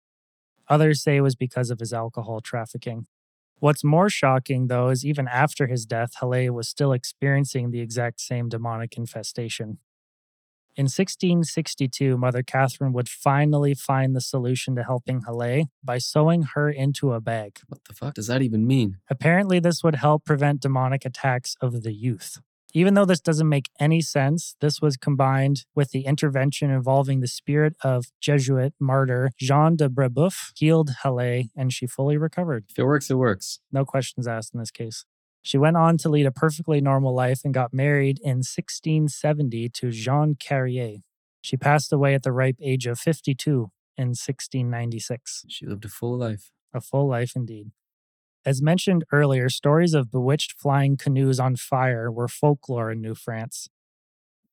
Others 0.71 1.03
say 1.03 1.17
it 1.17 1.21
was 1.21 1.35
because 1.35 1.69
of 1.69 1.79
his 1.79 1.93
alcohol 1.93 2.41
trafficking. 2.41 3.07
What's 3.59 3.85
more 3.85 4.09
shocking, 4.09 4.69
though, 4.69 4.89
is 4.89 5.05
even 5.05 5.29
after 5.29 5.67
his 5.67 5.85
death, 5.85 6.13
Halle 6.21 6.49
was 6.49 6.71
still 6.71 6.95
experiencing 6.95 7.71
the 7.71 7.81
exact 7.81 8.23
same 8.23 8.49
demonic 8.49 8.97
infestation. 8.97 9.77
In 10.75 10.85
1662, 10.85 12.17
Mother 12.17 12.43
Catherine 12.43 12.95
would 12.95 13.11
finally 13.11 13.75
find 13.75 14.17
the 14.17 14.23
solution 14.23 14.75
to 14.77 14.85
helping 14.85 15.25
Halle 15.27 15.67
by 15.85 15.99
sewing 15.99 16.45
her 16.55 16.71
into 16.71 17.13
a 17.13 17.21
bag. 17.21 17.61
What 17.69 17.85
the 17.85 17.93
fuck 17.93 18.15
does 18.15 18.29
that 18.29 18.41
even 18.41 18.67
mean? 18.67 18.97
Apparently, 19.11 19.59
this 19.59 19.85
would 19.85 19.97
help 19.97 20.25
prevent 20.25 20.63
demonic 20.63 21.05
attacks 21.05 21.57
of 21.61 21.83
the 21.83 21.93
youth. 21.93 22.41
Even 22.73 22.95
though 22.95 23.05
this 23.05 23.21
doesn't 23.21 23.49
make 23.49 23.69
any 23.81 24.01
sense, 24.01 24.55
this 24.61 24.81
was 24.81 24.97
combined 24.97 25.65
with 25.75 25.91
the 25.91 26.07
intervention 26.07 26.71
involving 26.71 27.21
the 27.21 27.27
spirit 27.27 27.75
of 27.83 28.07
Jesuit 28.21 28.75
martyr 28.79 29.31
Jean 29.39 29.77
de 29.77 29.89
Brebeuf, 29.89 30.53
healed 30.55 30.91
Halle, 31.03 31.51
and 31.57 31.73
she 31.73 31.87
fully 31.87 32.17
recovered. 32.17 32.67
If 32.71 32.79
it 32.79 32.85
works, 32.85 33.11
it 33.11 33.15
works. 33.15 33.61
No 33.73 33.85
questions 33.85 34.29
asked 34.29 34.55
in 34.55 34.61
this 34.61 34.71
case. 34.71 35.05
She 35.43 35.59
went 35.59 35.77
on 35.77 35.97
to 35.99 36.09
lead 36.09 36.27
a 36.27 36.33
perfectly 36.33 36.81
normal 36.81 37.15
life 37.15 37.41
and 37.45 37.55
got 37.55 37.73
married 37.73 38.21
in 38.23 38.39
1670 38.39 39.69
to 39.71 39.91
Jean 39.91 40.37
Carrier. 40.39 40.99
She 41.41 41.57
passed 41.57 41.93
away 41.93 42.15
at 42.15 42.23
the 42.23 42.33
ripe 42.33 42.59
age 42.61 42.87
of 42.87 42.99
52 42.99 43.71
in 43.97 44.09
1696. 44.09 45.47
She 45.49 45.67
lived 45.67 45.85
a 45.87 45.89
full 45.89 46.19
life. 46.19 46.51
A 46.75 46.81
full 46.81 47.09
life 47.09 47.33
indeed. 47.35 47.71
As 48.45 48.63
mentioned 48.63 49.05
earlier, 49.13 49.51
stories 49.51 49.93
of 49.93 50.11
bewitched 50.11 50.53
flying 50.59 50.97
canoes 50.97 51.39
on 51.39 51.57
fire 51.57 52.11
were 52.11 52.29
folklore 52.29 52.91
in 52.91 53.03
New 53.03 53.15
France. 53.15 53.69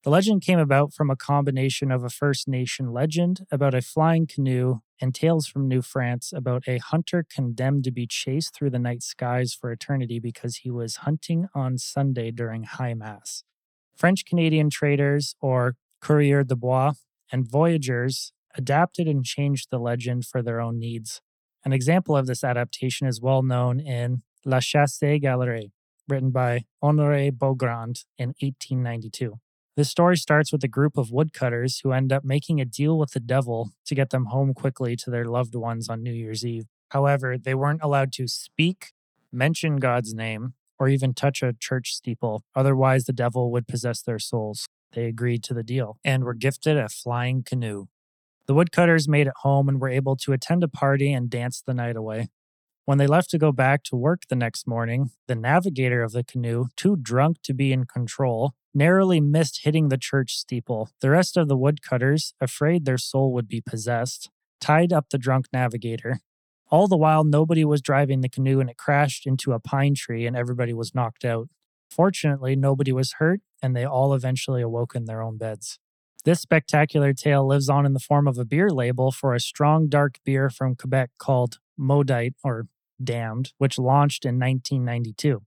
The 0.04 0.10
legend 0.10 0.42
came 0.42 0.60
about 0.60 0.94
from 0.94 1.10
a 1.10 1.16
combination 1.16 1.92
of 1.92 2.04
a 2.04 2.10
First 2.10 2.48
Nation 2.48 2.92
legend 2.92 3.46
about 3.50 3.74
a 3.74 3.82
flying 3.82 4.28
canoe 4.28 4.80
and 5.02 5.16
tales 5.16 5.48
from 5.48 5.68
New 5.68 5.82
France 5.82 6.34
about 6.36 6.64
a 6.68 6.80
hunter 6.80 7.26
condemned 7.30 7.86
to 7.86 7.92
be 7.92 8.08
chased 8.08 8.54
through 8.54 8.72
the 8.72 8.80
night 8.80 9.04
skies 9.04 9.54
for 9.54 9.72
eternity 9.72 10.20
because 10.20 10.58
he 10.58 10.72
was 10.72 10.98
hunting 10.98 11.48
on 11.56 11.78
Sunday 11.78 12.32
during 12.32 12.64
High 12.64 12.94
Mass. 12.94 13.44
French 13.96 14.26
Canadian 14.26 14.70
traders, 14.70 15.36
or 15.42 15.76
coureurs 16.02 16.46
de 16.48 16.56
bois, 16.56 16.94
and 17.32 17.50
voyageurs 17.50 18.32
adapted 18.56 19.08
and 19.08 19.24
changed 19.26 19.70
the 19.72 19.80
legend 19.80 20.26
for 20.26 20.42
their 20.42 20.60
own 20.60 20.78
needs. 20.78 21.22
An 21.66 21.74
example 21.74 22.16
of 22.16 22.28
this 22.28 22.44
adaptation 22.44 23.08
is 23.08 23.22
well 23.22 23.44
known 23.44 23.80
in 23.80 24.24
La 24.46 24.60
Chasse 24.60 25.20
Galerie, 25.20 25.72
written 26.08 26.32
by 26.32 26.66
Honoré 26.84 27.32
Beaugrand 27.32 28.06
in 28.18 28.30
1892. 28.40 29.40
This 29.76 29.90
story 29.90 30.18
starts 30.18 30.52
with 30.52 30.64
a 30.64 30.68
group 30.68 30.98
of 30.98 31.12
woodcutters 31.12 31.82
who 31.82 31.92
end 31.92 32.12
up 32.12 32.24
making 32.24 32.60
a 32.60 32.66
deal 32.66 32.98
with 32.98 33.12
the 33.12 33.20
devil 33.20 33.70
to 33.86 33.94
get 33.94 34.10
them 34.10 34.26
home 34.26 34.54
quickly 34.54 34.96
to 34.96 35.12
their 35.12 35.26
loved 35.26 35.54
ones 35.54 35.90
on 35.90 36.02
New 36.02 36.14
Year's 36.14 36.46
Eve. 36.46 36.66
However, 36.90 37.38
they 37.38 37.54
weren't 37.54 37.84
allowed 37.84 38.12
to 38.14 38.28
speak, 38.28 38.94
mention 39.32 39.76
God's 39.78 40.14
name, 40.14 40.54
or 40.80 40.88
even 40.88 41.14
touch 41.14 41.44
a 41.44 41.54
church 41.54 41.94
steeple. 41.94 42.44
Otherwise, 42.56 43.06
the 43.06 43.14
devil 43.14 43.52
would 43.52 43.68
possess 43.68 44.02
their 44.02 44.20
souls. 44.20 44.68
They 44.94 45.06
agreed 45.06 45.44
to 45.44 45.54
the 45.54 45.64
deal 45.64 45.98
and 46.04 46.24
were 46.24 46.34
gifted 46.34 46.78
a 46.78 46.90
flying 46.90 47.44
canoe. 47.44 47.88
The 48.48 48.54
woodcutters 48.54 49.10
made 49.10 49.28
it 49.28 49.34
home 49.42 49.68
and 49.68 49.80
were 49.80 49.90
able 49.90 50.16
to 50.18 50.32
attend 50.32 50.64
a 50.64 50.70
party 50.70 51.12
and 51.12 51.30
dance 51.30 51.62
the 51.62 51.74
night 51.74 51.98
away. 51.98 52.30
When 52.86 52.98
they 52.98 53.08
left 53.08 53.30
to 53.32 53.38
go 53.38 53.52
back 53.52 53.84
to 53.84 53.98
work 53.98 54.22
the 54.30 54.36
next 54.36 54.66
morning, 54.66 55.12
the 55.28 55.36
navigator 55.36 56.02
of 56.02 56.14
the 56.14 56.24
canoe, 56.24 56.68
too 56.78 56.96
drunk 56.96 57.42
to 57.44 57.54
be 57.54 57.74
in 57.74 57.84
control, 57.84 58.54
narrowly 58.74 59.20
missed 59.20 59.64
hitting 59.64 59.90
the 59.90 59.98
church 59.98 60.38
steeple. 60.38 60.90
The 61.02 61.10
rest 61.10 61.36
of 61.36 61.50
the 61.50 61.58
woodcutters, 61.58 62.34
afraid 62.40 62.86
their 62.86 62.98
soul 62.98 63.34
would 63.34 63.50
be 63.50 63.60
possessed, 63.60 64.30
tied 64.62 64.94
up 64.94 65.10
the 65.10 65.18
drunk 65.18 65.48
navigator. 65.52 66.22
All 66.70 66.88
the 66.88 66.96
while, 66.96 67.26
nobody 67.26 67.66
was 67.66 67.82
driving 67.82 68.22
the 68.22 68.30
canoe 68.30 68.62
and 68.62 68.70
it 68.70 68.78
crashed 68.78 69.28
into 69.28 69.52
a 69.52 69.60
pine 69.60 69.96
tree 69.96 70.26
and 70.26 70.38
everybody 70.38 70.74
was 70.74 70.96
knocked 70.96 71.26
out. 71.26 71.50
Fortunately, 71.92 72.56
nobody 72.56 72.94
was 72.94 73.14
hurt 73.14 73.42
and 73.62 73.76
they 73.76 73.84
all 73.84 74.14
eventually 74.14 74.62
awoke 74.62 74.96
in 74.96 75.04
their 75.04 75.22
own 75.22 75.38
beds. 75.38 75.80
This 76.28 76.42
spectacular 76.42 77.14
tale 77.14 77.48
lives 77.48 77.70
on 77.70 77.86
in 77.86 77.94
the 77.94 78.02
form 78.02 78.28
of 78.28 78.38
a 78.38 78.44
beer 78.44 78.70
label 78.70 79.14
for 79.14 79.34
a 79.34 79.40
strong 79.40 79.88
dark 79.88 80.20
beer 80.26 80.50
from 80.50 80.76
Quebec 80.76 81.12
called 81.18 81.60
Maudite 81.80 82.34
or 82.44 82.68
Damned, 83.02 83.54
which 83.60 83.80
launched 83.80 84.26
in 84.26 84.38
1992. 84.38 85.44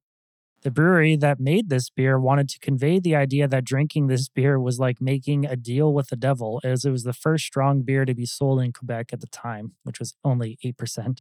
The 0.62 0.70
brewery 0.70 1.16
that 1.16 1.38
made 1.38 1.68
this 1.68 1.90
beer 1.90 2.18
wanted 2.18 2.48
to 2.48 2.58
convey 2.60 2.98
the 2.98 3.14
idea 3.14 3.46
that 3.46 3.66
drinking 3.66 4.06
this 4.06 4.30
beer 4.30 4.58
was 4.58 4.78
like 4.78 5.02
making 5.02 5.44
a 5.44 5.54
deal 5.54 5.92
with 5.92 6.08
the 6.08 6.16
devil, 6.16 6.62
as 6.64 6.86
it 6.86 6.90
was 6.90 7.02
the 7.02 7.12
first 7.12 7.44
strong 7.44 7.82
beer 7.82 8.06
to 8.06 8.14
be 8.14 8.24
sold 8.24 8.62
in 8.62 8.72
Quebec 8.72 9.12
at 9.12 9.20
the 9.20 9.26
time, 9.26 9.72
which 9.82 9.98
was 9.98 10.14
only 10.24 10.58
8%. 10.64 11.18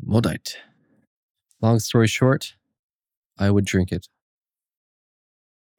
Maudite. 0.00 0.58
Long 1.60 1.80
story 1.80 2.06
short, 2.06 2.54
I 3.36 3.50
would 3.50 3.64
drink 3.64 3.90
it. 3.90 4.06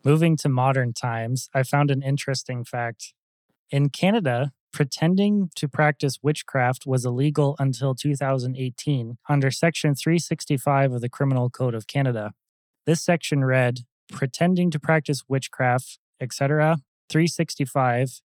Moving 0.06 0.38
to 0.38 0.50
modern 0.50 0.94
times, 0.94 1.50
I 1.52 1.64
found 1.64 1.90
an 1.90 2.04
interesting 2.04 2.64
fact. 2.64 3.16
In 3.72 3.90
Canada, 3.90 4.52
pretending 4.72 5.50
to 5.56 5.68
practice 5.68 6.20
witchcraft 6.22 6.86
was 6.86 7.06
illegal 7.06 7.56
until 7.58 7.96
2018 7.96 9.18
under 9.28 9.50
Section 9.50 9.96
365 9.96 10.94
of 10.94 11.02
the 11.02 11.10
Criminal 11.10 11.50
Code 11.50 11.74
of 11.74 11.88
Canada. 11.88 12.34
This 12.86 13.02
section 13.02 13.44
read 13.44 13.80
pretending 14.12 14.70
to 14.70 14.80
practice 14.80 15.24
witchcraft, 15.28 15.98
etc. 16.22 16.78
365 17.10 18.22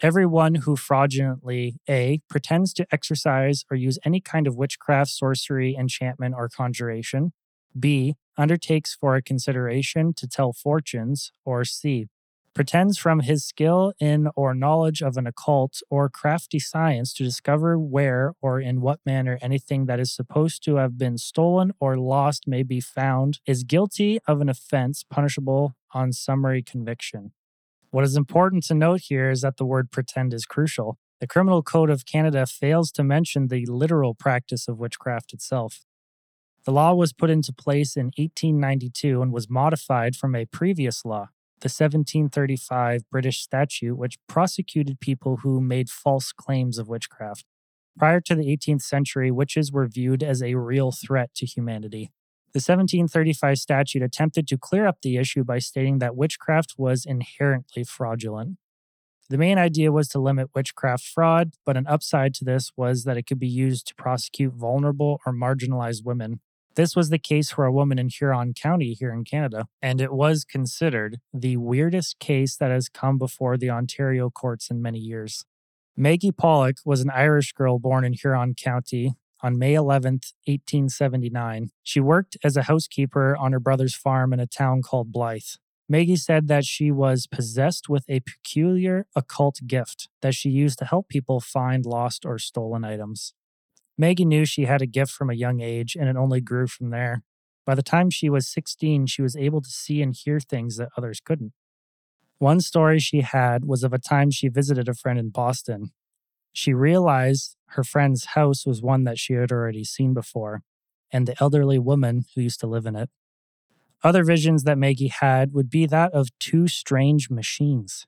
Everyone 0.00 0.56
who 0.56 0.76
fraudulently 0.76 1.80
A. 1.88 2.20
pretends 2.28 2.72
to 2.74 2.86
exercise 2.92 3.64
or 3.68 3.76
use 3.76 3.98
any 4.04 4.20
kind 4.20 4.46
of 4.46 4.54
witchcraft, 4.54 5.10
sorcery, 5.10 5.74
enchantment, 5.74 6.34
or 6.36 6.48
conjuration, 6.50 7.32
B. 7.78 8.16
Undertakes 8.38 8.94
for 8.94 9.16
a 9.16 9.22
consideration 9.22 10.12
to 10.14 10.26
tell 10.26 10.52
fortunes, 10.52 11.32
or 11.44 11.64
C. 11.64 12.06
Pretends 12.54 12.96
from 12.96 13.20
his 13.20 13.44
skill 13.44 13.92
in 14.00 14.28
or 14.34 14.54
knowledge 14.54 15.02
of 15.02 15.18
an 15.18 15.26
occult 15.26 15.82
or 15.90 16.08
crafty 16.08 16.58
science 16.58 17.12
to 17.12 17.22
discover 17.22 17.78
where 17.78 18.32
or 18.40 18.60
in 18.60 18.80
what 18.80 19.00
manner 19.04 19.38
anything 19.42 19.84
that 19.86 20.00
is 20.00 20.10
supposed 20.10 20.64
to 20.64 20.76
have 20.76 20.96
been 20.96 21.18
stolen 21.18 21.72
or 21.80 21.98
lost 21.98 22.48
may 22.48 22.62
be 22.62 22.80
found, 22.80 23.40
is 23.46 23.62
guilty 23.62 24.18
of 24.26 24.40
an 24.40 24.48
offense 24.48 25.04
punishable 25.08 25.74
on 25.92 26.12
summary 26.12 26.62
conviction. 26.62 27.32
What 27.90 28.04
is 28.04 28.16
important 28.16 28.64
to 28.64 28.74
note 28.74 29.02
here 29.02 29.30
is 29.30 29.42
that 29.42 29.58
the 29.58 29.66
word 29.66 29.90
pretend 29.90 30.32
is 30.32 30.46
crucial. 30.46 30.98
The 31.20 31.26
Criminal 31.26 31.62
Code 31.62 31.90
of 31.90 32.06
Canada 32.06 32.46
fails 32.46 32.90
to 32.92 33.04
mention 33.04 33.48
the 33.48 33.66
literal 33.66 34.14
practice 34.14 34.66
of 34.66 34.78
witchcraft 34.78 35.32
itself. 35.32 35.84
The 36.66 36.72
law 36.72 36.94
was 36.94 37.12
put 37.12 37.30
into 37.30 37.52
place 37.52 37.96
in 37.96 38.06
1892 38.06 39.22
and 39.22 39.32
was 39.32 39.48
modified 39.48 40.16
from 40.16 40.34
a 40.34 40.46
previous 40.46 41.04
law, 41.04 41.28
the 41.60 41.68
1735 41.68 43.08
British 43.08 43.40
statute, 43.40 43.94
which 43.94 44.18
prosecuted 44.26 44.98
people 44.98 45.38
who 45.44 45.60
made 45.60 45.88
false 45.88 46.32
claims 46.32 46.76
of 46.76 46.88
witchcraft. 46.88 47.44
Prior 47.96 48.20
to 48.22 48.34
the 48.34 48.46
18th 48.46 48.82
century, 48.82 49.30
witches 49.30 49.70
were 49.70 49.86
viewed 49.86 50.24
as 50.24 50.42
a 50.42 50.56
real 50.56 50.90
threat 50.90 51.32
to 51.36 51.46
humanity. 51.46 52.10
The 52.52 52.58
1735 52.58 53.58
statute 53.58 54.02
attempted 54.02 54.48
to 54.48 54.58
clear 54.58 54.88
up 54.88 55.02
the 55.02 55.18
issue 55.18 55.44
by 55.44 55.60
stating 55.60 56.00
that 56.00 56.16
witchcraft 56.16 56.74
was 56.76 57.06
inherently 57.06 57.84
fraudulent. 57.84 58.58
The 59.30 59.38
main 59.38 59.56
idea 59.56 59.92
was 59.92 60.08
to 60.08 60.18
limit 60.18 60.50
witchcraft 60.52 61.04
fraud, 61.04 61.52
but 61.64 61.76
an 61.76 61.86
upside 61.86 62.34
to 62.34 62.44
this 62.44 62.72
was 62.76 63.04
that 63.04 63.16
it 63.16 63.28
could 63.28 63.38
be 63.38 63.46
used 63.46 63.86
to 63.86 63.94
prosecute 63.94 64.52
vulnerable 64.52 65.20
or 65.24 65.32
marginalized 65.32 66.04
women. 66.04 66.40
This 66.76 66.94
was 66.94 67.08
the 67.08 67.18
case 67.18 67.50
for 67.50 67.64
a 67.64 67.72
woman 67.72 67.98
in 67.98 68.10
Huron 68.10 68.52
County 68.52 68.92
here 68.92 69.10
in 69.10 69.24
Canada, 69.24 69.66
and 69.80 69.98
it 69.98 70.12
was 70.12 70.44
considered 70.44 71.20
the 71.32 71.56
weirdest 71.56 72.18
case 72.18 72.54
that 72.56 72.70
has 72.70 72.90
come 72.90 73.16
before 73.16 73.56
the 73.56 73.70
Ontario 73.70 74.28
courts 74.28 74.70
in 74.70 74.82
many 74.82 74.98
years. 74.98 75.46
Maggie 75.96 76.32
Pollock 76.32 76.76
was 76.84 77.00
an 77.00 77.08
Irish 77.08 77.54
girl 77.54 77.78
born 77.78 78.04
in 78.04 78.12
Huron 78.12 78.54
County 78.54 79.14
on 79.42 79.58
May 79.58 79.72
11, 79.72 80.20
1879. 80.44 81.70
She 81.82 81.98
worked 81.98 82.36
as 82.44 82.58
a 82.58 82.64
housekeeper 82.64 83.34
on 83.34 83.52
her 83.52 83.60
brother's 83.60 83.94
farm 83.94 84.34
in 84.34 84.40
a 84.40 84.46
town 84.46 84.82
called 84.82 85.10
Blyth. 85.10 85.56
Maggie 85.88 86.16
said 86.16 86.46
that 86.48 86.66
she 86.66 86.90
was 86.90 87.26
possessed 87.26 87.88
with 87.88 88.04
a 88.06 88.20
peculiar 88.20 89.06
occult 89.16 89.60
gift 89.66 90.10
that 90.20 90.34
she 90.34 90.50
used 90.50 90.78
to 90.80 90.84
help 90.84 91.08
people 91.08 91.40
find 91.40 91.86
lost 91.86 92.26
or 92.26 92.38
stolen 92.38 92.84
items. 92.84 93.32
Maggie 93.98 94.24
knew 94.24 94.44
she 94.44 94.64
had 94.64 94.82
a 94.82 94.86
gift 94.86 95.12
from 95.12 95.30
a 95.30 95.34
young 95.34 95.60
age, 95.60 95.96
and 95.98 96.08
it 96.08 96.16
only 96.16 96.40
grew 96.40 96.66
from 96.66 96.90
there. 96.90 97.22
By 97.64 97.74
the 97.74 97.82
time 97.82 98.10
she 98.10 98.28
was 98.28 98.46
16, 98.48 99.06
she 99.06 99.22
was 99.22 99.36
able 99.36 99.60
to 99.60 99.70
see 99.70 100.02
and 100.02 100.14
hear 100.14 100.38
things 100.38 100.76
that 100.76 100.90
others 100.96 101.20
couldn't. 101.20 101.52
One 102.38 102.60
story 102.60 102.98
she 102.98 103.22
had 103.22 103.64
was 103.64 103.82
of 103.82 103.94
a 103.94 103.98
time 103.98 104.30
she 104.30 104.48
visited 104.48 104.88
a 104.88 104.94
friend 104.94 105.18
in 105.18 105.30
Boston. 105.30 105.92
She 106.52 106.74
realized 106.74 107.56
her 107.70 107.82
friend's 107.82 108.26
house 108.26 108.66
was 108.66 108.82
one 108.82 109.04
that 109.04 109.18
she 109.18 109.32
had 109.32 109.50
already 109.50 109.84
seen 109.84 110.12
before, 110.12 110.62
and 111.10 111.26
the 111.26 111.36
elderly 111.40 111.78
woman 111.78 112.24
who 112.34 112.42
used 112.42 112.60
to 112.60 112.66
live 112.66 112.86
in 112.86 112.94
it. 112.94 113.08
Other 114.04 114.22
visions 114.22 114.64
that 114.64 114.78
Maggie 114.78 115.08
had 115.08 115.52
would 115.54 115.70
be 115.70 115.86
that 115.86 116.12
of 116.12 116.28
two 116.38 116.68
strange 116.68 117.30
machines. 117.30 118.06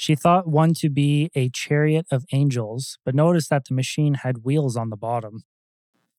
She 0.00 0.14
thought 0.14 0.48
one 0.48 0.72
to 0.76 0.88
be 0.88 1.30
a 1.34 1.50
chariot 1.50 2.06
of 2.10 2.24
angels, 2.32 2.96
but 3.04 3.14
noticed 3.14 3.50
that 3.50 3.66
the 3.66 3.74
machine 3.74 4.14
had 4.14 4.46
wheels 4.46 4.74
on 4.74 4.88
the 4.88 4.96
bottom. 4.96 5.44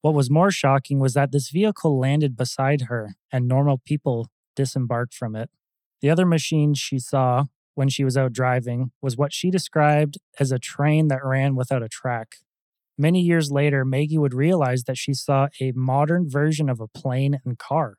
What 0.01 0.13
was 0.13 0.29
more 0.29 0.51
shocking 0.51 0.99
was 0.99 1.15
that 1.15 1.31
this 1.31 1.49
vehicle 1.49 1.97
landed 1.97 2.37
beside 2.37 2.81
her 2.81 3.15
and 3.31 3.47
normal 3.47 3.81
people 3.83 4.27
disembarked 4.55 5.15
from 5.15 5.35
it. 5.35 5.49
The 5.99 6.11
other 6.11 6.27
machine 6.27 6.75
she 6.75 6.99
saw 6.99 7.45
when 7.73 7.89
she 7.89 8.03
was 8.03 8.15
out 8.15 8.33
driving 8.33 8.91
was 9.01 9.17
what 9.17 9.33
she 9.33 9.49
described 9.49 10.19
as 10.39 10.51
a 10.51 10.59
train 10.59 11.07
that 11.07 11.25
ran 11.25 11.55
without 11.55 11.81
a 11.81 11.89
track. 11.89 12.35
Many 12.99 13.21
years 13.21 13.51
later, 13.51 13.83
Maggie 13.83 14.19
would 14.19 14.35
realize 14.35 14.83
that 14.83 14.99
she 14.99 15.15
saw 15.15 15.47
a 15.59 15.71
modern 15.71 16.29
version 16.29 16.69
of 16.69 16.79
a 16.79 16.87
plane 16.87 17.39
and 17.43 17.57
car, 17.57 17.95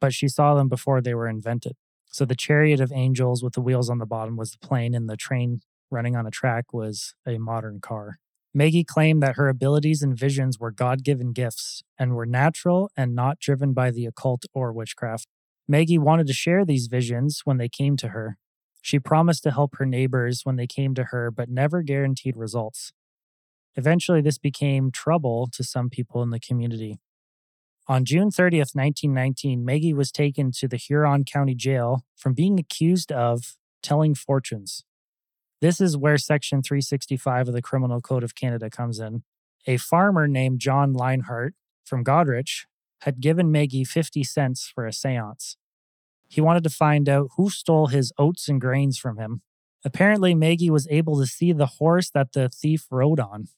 but 0.00 0.12
she 0.12 0.26
saw 0.26 0.56
them 0.56 0.68
before 0.68 1.00
they 1.00 1.14
were 1.14 1.28
invented. 1.28 1.76
So 2.10 2.24
the 2.24 2.34
chariot 2.34 2.80
of 2.80 2.92
angels 2.92 3.42
with 3.42 3.54
the 3.54 3.60
wheels 3.60 3.88
on 3.88 3.98
the 3.98 4.06
bottom 4.06 4.36
was 4.36 4.50
the 4.50 4.66
plane, 4.66 4.94
and 4.94 5.08
the 5.08 5.16
train 5.16 5.60
running 5.90 6.16
on 6.16 6.26
a 6.26 6.30
track 6.30 6.72
was 6.72 7.14
a 7.26 7.38
modern 7.38 7.80
car. 7.80 8.18
Maggie 8.52 8.84
claimed 8.84 9.22
that 9.22 9.36
her 9.36 9.48
abilities 9.48 10.02
and 10.02 10.18
visions 10.18 10.58
were 10.58 10.72
God 10.72 11.04
given 11.04 11.32
gifts 11.32 11.82
and 11.96 12.14
were 12.14 12.26
natural 12.26 12.90
and 12.96 13.14
not 13.14 13.38
driven 13.38 13.72
by 13.72 13.92
the 13.92 14.06
occult 14.06 14.44
or 14.52 14.72
witchcraft. 14.72 15.28
Maggie 15.68 15.98
wanted 15.98 16.26
to 16.26 16.32
share 16.32 16.64
these 16.64 16.88
visions 16.88 17.42
when 17.44 17.58
they 17.58 17.68
came 17.68 17.96
to 17.98 18.08
her. 18.08 18.38
She 18.82 18.98
promised 18.98 19.44
to 19.44 19.52
help 19.52 19.76
her 19.76 19.86
neighbors 19.86 20.40
when 20.42 20.56
they 20.56 20.66
came 20.66 20.94
to 20.96 21.04
her, 21.04 21.30
but 21.30 21.48
never 21.48 21.82
guaranteed 21.82 22.36
results. 22.36 22.92
Eventually, 23.76 24.20
this 24.20 24.38
became 24.38 24.90
trouble 24.90 25.48
to 25.52 25.62
some 25.62 25.88
people 25.88 26.22
in 26.22 26.30
the 26.30 26.40
community. 26.40 26.98
On 27.90 28.04
June 28.04 28.30
30th, 28.30 28.76
1919, 28.76 29.64
Maggie 29.64 29.92
was 29.92 30.12
taken 30.12 30.52
to 30.52 30.68
the 30.68 30.76
Huron 30.76 31.24
County 31.24 31.56
Jail 31.56 32.04
from 32.14 32.34
being 32.34 32.56
accused 32.56 33.10
of 33.10 33.56
telling 33.82 34.14
fortunes. 34.14 34.84
This 35.60 35.80
is 35.80 35.96
where 35.96 36.16
Section 36.16 36.62
365 36.62 37.48
of 37.48 37.52
the 37.52 37.60
Criminal 37.60 38.00
Code 38.00 38.22
of 38.22 38.36
Canada 38.36 38.70
comes 38.70 39.00
in. 39.00 39.24
A 39.66 39.76
farmer 39.76 40.28
named 40.28 40.60
John 40.60 40.94
Linehart 40.94 41.54
from 41.84 42.04
Goderich 42.04 42.66
had 43.00 43.18
given 43.20 43.50
Maggie 43.50 43.82
50 43.82 44.22
cents 44.22 44.70
for 44.72 44.86
a 44.86 44.92
seance. 44.92 45.56
He 46.28 46.40
wanted 46.40 46.62
to 46.62 46.70
find 46.70 47.08
out 47.08 47.30
who 47.36 47.50
stole 47.50 47.88
his 47.88 48.12
oats 48.16 48.48
and 48.48 48.60
grains 48.60 48.98
from 48.98 49.18
him. 49.18 49.42
Apparently, 49.84 50.32
Maggie 50.32 50.70
was 50.70 50.86
able 50.92 51.18
to 51.18 51.26
see 51.26 51.50
the 51.50 51.66
horse 51.66 52.08
that 52.10 52.34
the 52.34 52.50
thief 52.50 52.86
rode 52.88 53.18
on. 53.18 53.48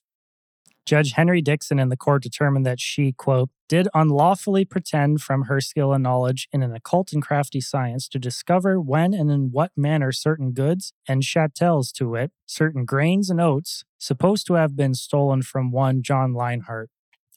Judge 0.85 1.13
Henry 1.13 1.41
Dixon 1.41 1.79
in 1.79 1.91
the 1.91 1.97
court 1.97 2.23
determined 2.23 2.67
that 2.67 2.81
she, 2.81 3.13
quote, 3.13 3.51
did 3.69 3.89
unlawfully 3.95 4.65
pretend 4.65 5.23
from 5.23 5.45
her 5.45 5.61
skill 5.61 5.93
and 5.93 6.03
knowledge 6.03 6.49
in 6.53 6.63
an 6.63 6.75
occult 6.75 7.13
and 7.13 7.23
crafty 7.23 7.61
science 7.61 8.09
to 8.09 8.19
discover 8.19 8.81
when 8.81 9.15
and 9.15 9.31
in 9.31 9.51
what 9.53 9.71
manner 9.77 10.11
certain 10.11 10.53
goods 10.53 10.93
and 11.09 11.23
chattels, 11.23 11.93
to 11.93 12.09
wit, 12.09 12.33
certain 12.47 12.85
grains 12.85 13.31
and 13.31 13.41
oats, 13.41 13.85
supposed 13.99 14.47
to 14.49 14.55
have 14.55 14.77
been 14.77 14.95
stolen 14.95 15.43
from 15.43 15.71
one 15.71 16.03
John 16.03 16.33
Linehart, 16.33 16.89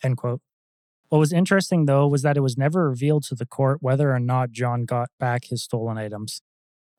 end 0.03 0.17
quote. 0.17 0.41
What 1.09 1.19
was 1.19 1.31
interesting, 1.31 1.85
though, 1.85 2.07
was 2.07 2.23
that 2.23 2.37
it 2.37 2.41
was 2.41 2.57
never 2.57 2.89
revealed 2.89 3.23
to 3.25 3.35
the 3.35 3.45
court 3.45 3.77
whether 3.81 4.11
or 4.11 4.19
not 4.19 4.51
John 4.51 4.85
got 4.85 5.09
back 5.19 5.45
his 5.45 5.63
stolen 5.63 5.97
items 5.97 6.41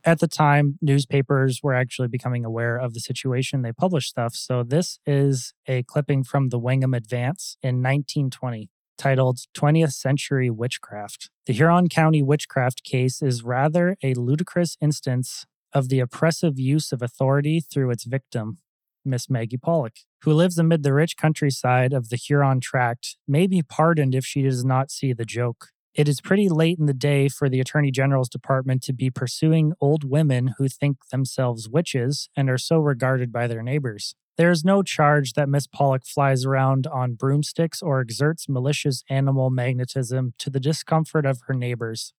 at 0.07 0.21
the 0.21 0.29
time, 0.29 0.79
newspapers 0.81 1.61
were 1.63 1.75
actually 1.75 2.07
becoming 2.09 2.45
aware 2.45 2.79
of 2.79 2.95
the 2.95 3.01
situation. 3.01 3.63
They 3.63 3.73
published 3.73 4.09
stuff. 4.09 4.35
So, 4.35 4.63
this 4.63 5.01
is 5.05 5.53
a 5.67 5.83
clipping 5.83 6.23
from 6.23 6.51
the 6.51 6.59
Wingham 6.59 6.95
Advance 6.95 7.57
in 7.61 7.83
1920 7.83 8.71
titled 8.97 9.41
20th 9.55 9.93
Century 9.93 10.49
Witchcraft. 10.49 11.29
The 11.47 11.53
Huron 11.53 11.89
County 11.89 12.23
witchcraft 12.23 12.83
case 12.85 13.21
is 13.21 13.43
rather 13.43 13.97
a 14.03 14.15
ludicrous 14.15 14.77
instance 14.81 15.45
of 15.73 15.89
the 15.89 16.01
oppressive 16.01 16.59
use 16.59 16.93
of 16.93 17.03
authority 17.03 17.61
through 17.61 17.91
its 17.91 18.05
victim, 18.05 18.59
Miss 19.05 19.29
Maggie 19.29 19.59
Pollock, 19.59 19.95
who 20.23 20.33
lives 20.33 20.57
amid 20.57 20.83
the 20.83 20.95
rich 20.95 21.17
countryside 21.17 21.93
of 21.93 22.09
the 22.09 22.17
Huron 22.17 22.61
tract, 22.61 23.17
may 23.29 23.47
be 23.47 23.63
pardoned 23.63 24.15
if 24.15 24.25
she 24.25 24.43
does 24.43 24.65
not 24.65 24.91
see 24.91 25.13
the 25.13 25.25
joke. 25.25 25.69
It 25.97 26.09
is 26.09 26.21
pretty 26.21 26.51
late 26.51 26.79
in 26.79 26.85
the 26.85 26.93
day 26.93 27.27
for 27.27 27.49
the 27.49 27.59
Attorney 27.59 27.91
General's 27.91 28.29
department 28.29 28.83
to 28.83 28.93
be 28.93 29.09
pursuing 29.09 29.73
old 29.81 30.05
women 30.05 30.57
who 30.59 30.69
think 30.69 31.09
themselves 31.09 31.71
witches 31.71 32.29
and 32.37 32.51
are 32.51 32.59
so 32.59 32.79
regarded 32.79 33.33
by 33.33 33.47
their 33.47 33.63
neighbors. 33.63 34.15
There 34.37 34.51
is 34.51 34.63
no 34.63 34.83
charge 34.83 35.33
that 35.33 35.49
Miss 35.49 35.67
Pollock 35.67 36.05
flies 36.05 36.45
around 36.45 36.87
on 36.87 37.15
broomsticks 37.15 37.81
or 37.81 37.99
exerts 38.03 38.47
malicious 38.47 39.05
animal 39.09 39.49
magnetism 39.49 40.35
to 40.37 40.51
the 40.51 40.61
discomfort 40.61 41.25
of 41.25 41.41
her 41.47 41.55
neighbors. 41.55 42.13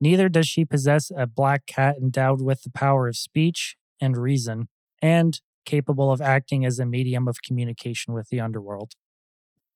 Neither 0.00 0.28
does 0.28 0.48
she 0.48 0.64
possess 0.64 1.12
a 1.16 1.28
black 1.28 1.66
cat 1.66 1.98
endowed 2.02 2.42
with 2.42 2.64
the 2.64 2.70
power 2.70 3.06
of 3.06 3.16
speech 3.16 3.76
and 4.00 4.16
reason, 4.16 4.66
and 5.00 5.40
capable 5.64 6.10
of 6.10 6.20
acting 6.20 6.64
as 6.64 6.80
a 6.80 6.84
medium 6.84 7.28
of 7.28 7.42
communication 7.42 8.12
with 8.12 8.28
the 8.28 8.40
underworld. 8.40 8.94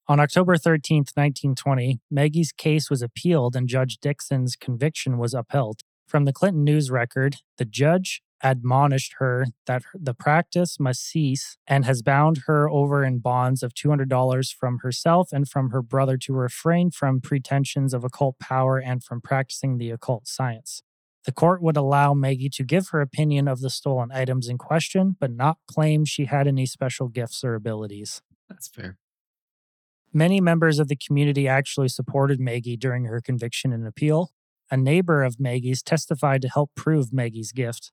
On 0.08 0.18
October 0.18 0.56
13, 0.56 0.98
1920, 1.14 2.00
Maggie's 2.10 2.52
case 2.52 2.90
was 2.90 3.02
appealed 3.02 3.54
and 3.54 3.68
Judge 3.68 3.98
Dixon's 3.98 4.56
conviction 4.56 5.16
was 5.16 5.32
upheld. 5.32 5.80
From 6.08 6.24
the 6.24 6.32
Clinton 6.32 6.64
News 6.64 6.90
record, 6.90 7.36
the 7.56 7.64
judge 7.64 8.20
admonished 8.42 9.14
her 9.18 9.46
that 9.66 9.82
the 9.94 10.12
practice 10.12 10.80
must 10.80 11.04
cease 11.04 11.56
and 11.66 11.84
has 11.84 12.02
bound 12.02 12.42
her 12.46 12.68
over 12.68 13.04
in 13.04 13.20
bonds 13.20 13.62
of 13.62 13.72
$200 13.74 14.54
from 14.54 14.78
herself 14.78 15.28
and 15.32 15.48
from 15.48 15.70
her 15.70 15.80
brother 15.80 16.16
to 16.16 16.32
refrain 16.32 16.90
from 16.90 17.20
pretensions 17.20 17.94
of 17.94 18.02
occult 18.02 18.38
power 18.40 18.78
and 18.78 19.04
from 19.04 19.20
practicing 19.20 19.78
the 19.78 19.90
occult 19.90 20.26
science. 20.26 20.82
The 21.24 21.32
court 21.32 21.62
would 21.62 21.76
allow 21.76 22.14
Maggie 22.14 22.50
to 22.50 22.64
give 22.64 22.88
her 22.88 23.00
opinion 23.00 23.46
of 23.46 23.60
the 23.60 23.70
stolen 23.70 24.10
items 24.10 24.48
in 24.48 24.58
question, 24.58 25.16
but 25.20 25.30
not 25.30 25.58
claim 25.68 26.04
she 26.04 26.24
had 26.24 26.48
any 26.48 26.66
special 26.66 27.06
gifts 27.06 27.44
or 27.44 27.54
abilities. 27.54 28.22
That's 28.48 28.66
fair. 28.66 28.98
Many 30.14 30.42
members 30.42 30.78
of 30.78 30.88
the 30.88 30.96
community 30.96 31.48
actually 31.48 31.88
supported 31.88 32.38
Maggie 32.38 32.76
during 32.76 33.06
her 33.06 33.22
conviction 33.22 33.72
and 33.72 33.86
appeal. 33.86 34.30
A 34.70 34.76
neighbor 34.76 35.22
of 35.22 35.40
Maggie's 35.40 35.82
testified 35.82 36.42
to 36.42 36.48
help 36.48 36.70
prove 36.74 37.14
Maggie's 37.14 37.50
gift. 37.50 37.92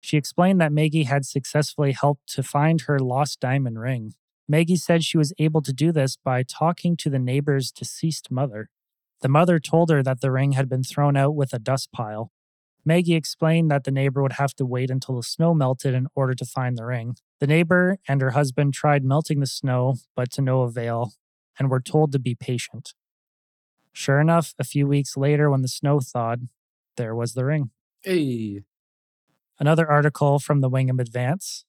She 0.00 0.16
explained 0.16 0.60
that 0.60 0.72
Maggie 0.72 1.04
had 1.04 1.24
successfully 1.24 1.90
helped 1.90 2.28
to 2.34 2.44
find 2.44 2.82
her 2.82 3.00
lost 3.00 3.40
diamond 3.40 3.80
ring. 3.80 4.14
Maggie 4.48 4.76
said 4.76 5.02
she 5.02 5.18
was 5.18 5.32
able 5.38 5.62
to 5.62 5.72
do 5.72 5.90
this 5.90 6.16
by 6.16 6.44
talking 6.44 6.96
to 6.98 7.10
the 7.10 7.18
neighbor's 7.18 7.72
deceased 7.72 8.30
mother. 8.30 8.68
The 9.20 9.28
mother 9.28 9.58
told 9.58 9.90
her 9.90 10.02
that 10.04 10.20
the 10.20 10.30
ring 10.30 10.52
had 10.52 10.68
been 10.68 10.84
thrown 10.84 11.16
out 11.16 11.34
with 11.34 11.52
a 11.52 11.58
dust 11.58 11.90
pile. 11.90 12.30
Maggie 12.84 13.14
explained 13.14 13.70
that 13.70 13.84
the 13.84 13.90
neighbor 13.90 14.22
would 14.22 14.34
have 14.34 14.54
to 14.56 14.66
wait 14.66 14.90
until 14.90 15.16
the 15.16 15.22
snow 15.22 15.54
melted 15.54 15.94
in 15.94 16.06
order 16.14 16.34
to 16.34 16.44
find 16.44 16.76
the 16.76 16.84
ring. 16.84 17.16
The 17.40 17.46
neighbor 17.46 17.98
and 18.06 18.20
her 18.20 18.32
husband 18.32 18.74
tried 18.74 19.04
melting 19.04 19.40
the 19.40 19.46
snow, 19.46 19.96
but 20.14 20.30
to 20.32 20.42
no 20.42 20.62
avail, 20.62 21.14
and 21.58 21.70
were 21.70 21.80
told 21.80 22.12
to 22.12 22.18
be 22.18 22.34
patient. 22.34 22.94
Sure 23.92 24.20
enough, 24.20 24.54
a 24.58 24.64
few 24.64 24.86
weeks 24.86 25.16
later, 25.16 25.50
when 25.50 25.62
the 25.62 25.68
snow 25.68 26.00
thawed, 26.00 26.48
there 26.96 27.14
was 27.14 27.34
the 27.34 27.44
ring. 27.44 27.70
Hey. 28.02 28.62
Another 29.58 29.88
article 29.88 30.38
from 30.38 30.60
the 30.60 30.68
Wingham 30.68 30.98
Advance 30.98 31.64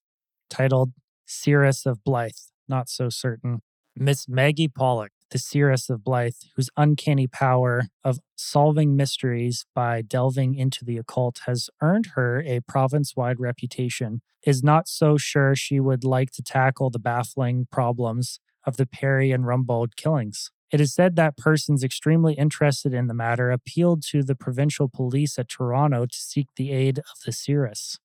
titled 0.50 0.93
Seeress 1.28 1.86
of 1.86 2.00
Blyth, 2.04 2.50
Not 2.67 2.89
So 2.89 3.10
Certain. 3.10 3.62
Miss 3.95 4.28
Maggie 4.28 4.67
Pollock, 4.67 5.12
the 5.30 5.38
Seeress 5.38 5.89
of 5.89 6.02
Blyth, 6.02 6.45
whose 6.56 6.69
uncanny 6.76 7.28
power 7.28 7.86
of 8.04 8.19
solving 8.36 8.95
mysteries 8.95 9.65
by 9.74 10.02
delving 10.02 10.56
into 10.56 10.84
the 10.84 10.98
occult 10.98 11.41
has 11.45 11.69
earned 11.82 12.08
her 12.15 12.43
a 12.45 12.60
province 12.62 13.15
wide 13.15 13.39
reputation, 13.39 14.21
is 14.45 14.63
not 14.63 14.88
so 14.88 15.15
sure 15.15 15.56
she 15.56 15.80
would 15.80 16.04
like 16.04 16.32
to 16.32 16.43
tackle 16.43 16.89
the 16.89 17.00
baffling 17.00 17.67
problems 17.71 18.39
of 18.65 18.78
the 18.78 18.86
Perry 18.86 19.32
and 19.32 19.45
Rumbold 19.45 19.95
killings. 19.95 20.51
It 20.71 20.82
is 20.82 20.93
said 20.93 21.15
that 21.15 21.38
persons 21.38 21.84
extremely 21.84 22.34
interested 22.34 22.93
in 22.93 23.08
the 23.08 23.13
matter 23.13 23.51
appealed 23.51 24.04
to 24.10 24.23
the 24.23 24.36
provincial 24.36 24.89
police 24.89 25.38
at 25.38 25.47
Toronto 25.47 26.06
to 26.06 26.17
seek 26.17 26.47
the 26.56 26.71
aid 26.71 26.99
of 26.99 27.19
the 27.25 27.32
seeress. 27.32 27.99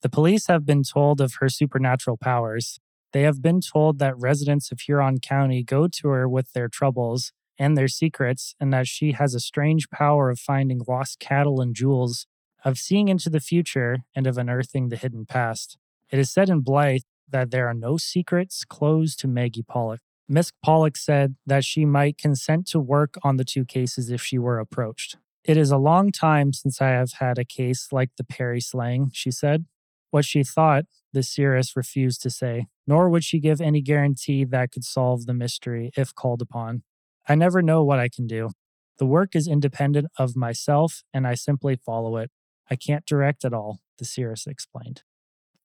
The 0.00 0.08
police 0.08 0.46
have 0.46 0.64
been 0.64 0.82
told 0.82 1.20
of 1.20 1.34
her 1.40 1.48
supernatural 1.48 2.16
powers. 2.16 2.80
They 3.12 3.22
have 3.22 3.42
been 3.42 3.60
told 3.60 3.98
that 3.98 4.18
residents 4.18 4.70
of 4.72 4.80
Huron 4.80 5.20
County 5.20 5.62
go 5.62 5.88
to 5.88 6.08
her 6.08 6.28
with 6.28 6.52
their 6.52 6.68
troubles 6.68 7.32
and 7.58 7.76
their 7.76 7.88
secrets, 7.88 8.54
and 8.60 8.72
that 8.72 8.86
she 8.86 9.12
has 9.12 9.34
a 9.34 9.40
strange 9.40 9.90
power 9.90 10.30
of 10.30 10.38
finding 10.38 10.80
lost 10.86 11.18
cattle 11.18 11.60
and 11.60 11.74
jewels, 11.74 12.26
of 12.64 12.78
seeing 12.78 13.08
into 13.08 13.28
the 13.28 13.40
future, 13.40 13.98
and 14.14 14.26
of 14.28 14.38
unearthing 14.38 14.88
the 14.88 14.96
hidden 14.96 15.26
past. 15.26 15.76
It 16.10 16.20
is 16.20 16.30
said 16.30 16.48
in 16.48 16.62
Blyth 16.62 17.02
that 17.30 17.50
there 17.50 17.66
are 17.66 17.74
no 17.74 17.96
secrets 17.96 18.64
closed 18.64 19.18
to 19.20 19.28
Maggie 19.28 19.62
Pollock. 19.62 20.00
Miss 20.28 20.52
Pollock 20.62 20.96
said 20.96 21.36
that 21.46 21.64
she 21.64 21.84
might 21.84 22.18
consent 22.18 22.66
to 22.68 22.80
work 22.80 23.14
on 23.22 23.38
the 23.38 23.44
two 23.44 23.64
cases 23.64 24.10
if 24.10 24.20
she 24.22 24.38
were 24.38 24.58
approached. 24.58 25.16
It 25.44 25.56
is 25.56 25.70
a 25.70 25.78
long 25.78 26.12
time 26.12 26.52
since 26.52 26.82
I 26.82 26.88
have 26.88 27.14
had 27.14 27.38
a 27.38 27.44
case 27.44 27.88
like 27.92 28.10
the 28.18 28.24
Perry 28.24 28.60
slaying, 28.60 29.10
she 29.14 29.30
said. 29.30 29.64
What 30.10 30.26
she 30.26 30.42
thought, 30.42 30.84
the 31.12 31.22
seeress 31.22 31.76
refused 31.76 32.22
to 32.22 32.30
say, 32.30 32.66
nor 32.86 33.08
would 33.08 33.24
she 33.24 33.40
give 33.40 33.60
any 33.60 33.80
guarantee 33.80 34.44
that 34.44 34.72
could 34.72 34.84
solve 34.84 35.24
the 35.24 35.34
mystery 35.34 35.90
if 35.96 36.14
called 36.14 36.42
upon. 36.42 36.82
I 37.26 37.34
never 37.34 37.62
know 37.62 37.82
what 37.82 37.98
I 37.98 38.08
can 38.08 38.26
do. 38.26 38.50
The 38.98 39.06
work 39.06 39.34
is 39.34 39.48
independent 39.48 40.08
of 40.18 40.36
myself, 40.36 41.02
and 41.14 41.26
I 41.26 41.34
simply 41.34 41.76
follow 41.76 42.16
it. 42.16 42.30
I 42.70 42.76
can't 42.76 43.06
direct 43.06 43.44
at 43.44 43.54
all, 43.54 43.80
the 43.98 44.04
seeress 44.04 44.46
explained. 44.46 45.02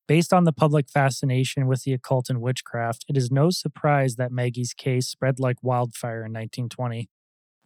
Based 0.05 0.33
on 0.33 0.43
the 0.43 0.51
public 0.51 0.89
fascination 0.89 1.65
with 1.65 1.83
the 1.83 1.93
occult 1.93 2.29
and 2.29 2.41
witchcraft, 2.41 3.05
it 3.07 3.15
is 3.15 3.31
no 3.31 3.49
surprise 3.49 4.15
that 4.15 4.33
Maggie's 4.33 4.73
case 4.73 5.07
spread 5.07 5.39
like 5.39 5.63
wildfire 5.63 6.25
in 6.25 6.33
1920. 6.33 7.09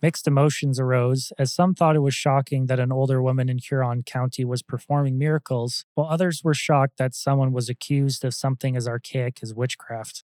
Mixed 0.03 0.27
emotions 0.27 0.79
arose, 0.79 1.33
as 1.39 1.51
some 1.51 1.73
thought 1.73 1.95
it 1.95 2.01
was 2.01 2.13
shocking 2.13 2.67
that 2.67 2.79
an 2.79 2.91
older 2.91 3.23
woman 3.23 3.49
in 3.49 3.57
Huron 3.57 4.03
County 4.03 4.45
was 4.45 4.61
performing 4.61 5.17
miracles, 5.17 5.85
while 5.95 6.07
others 6.07 6.43
were 6.43 6.53
shocked 6.53 6.99
that 6.99 7.15
someone 7.15 7.51
was 7.51 7.69
accused 7.69 8.23
of 8.23 8.35
something 8.35 8.77
as 8.77 8.87
archaic 8.87 9.39
as 9.41 9.55
witchcraft. 9.55 10.23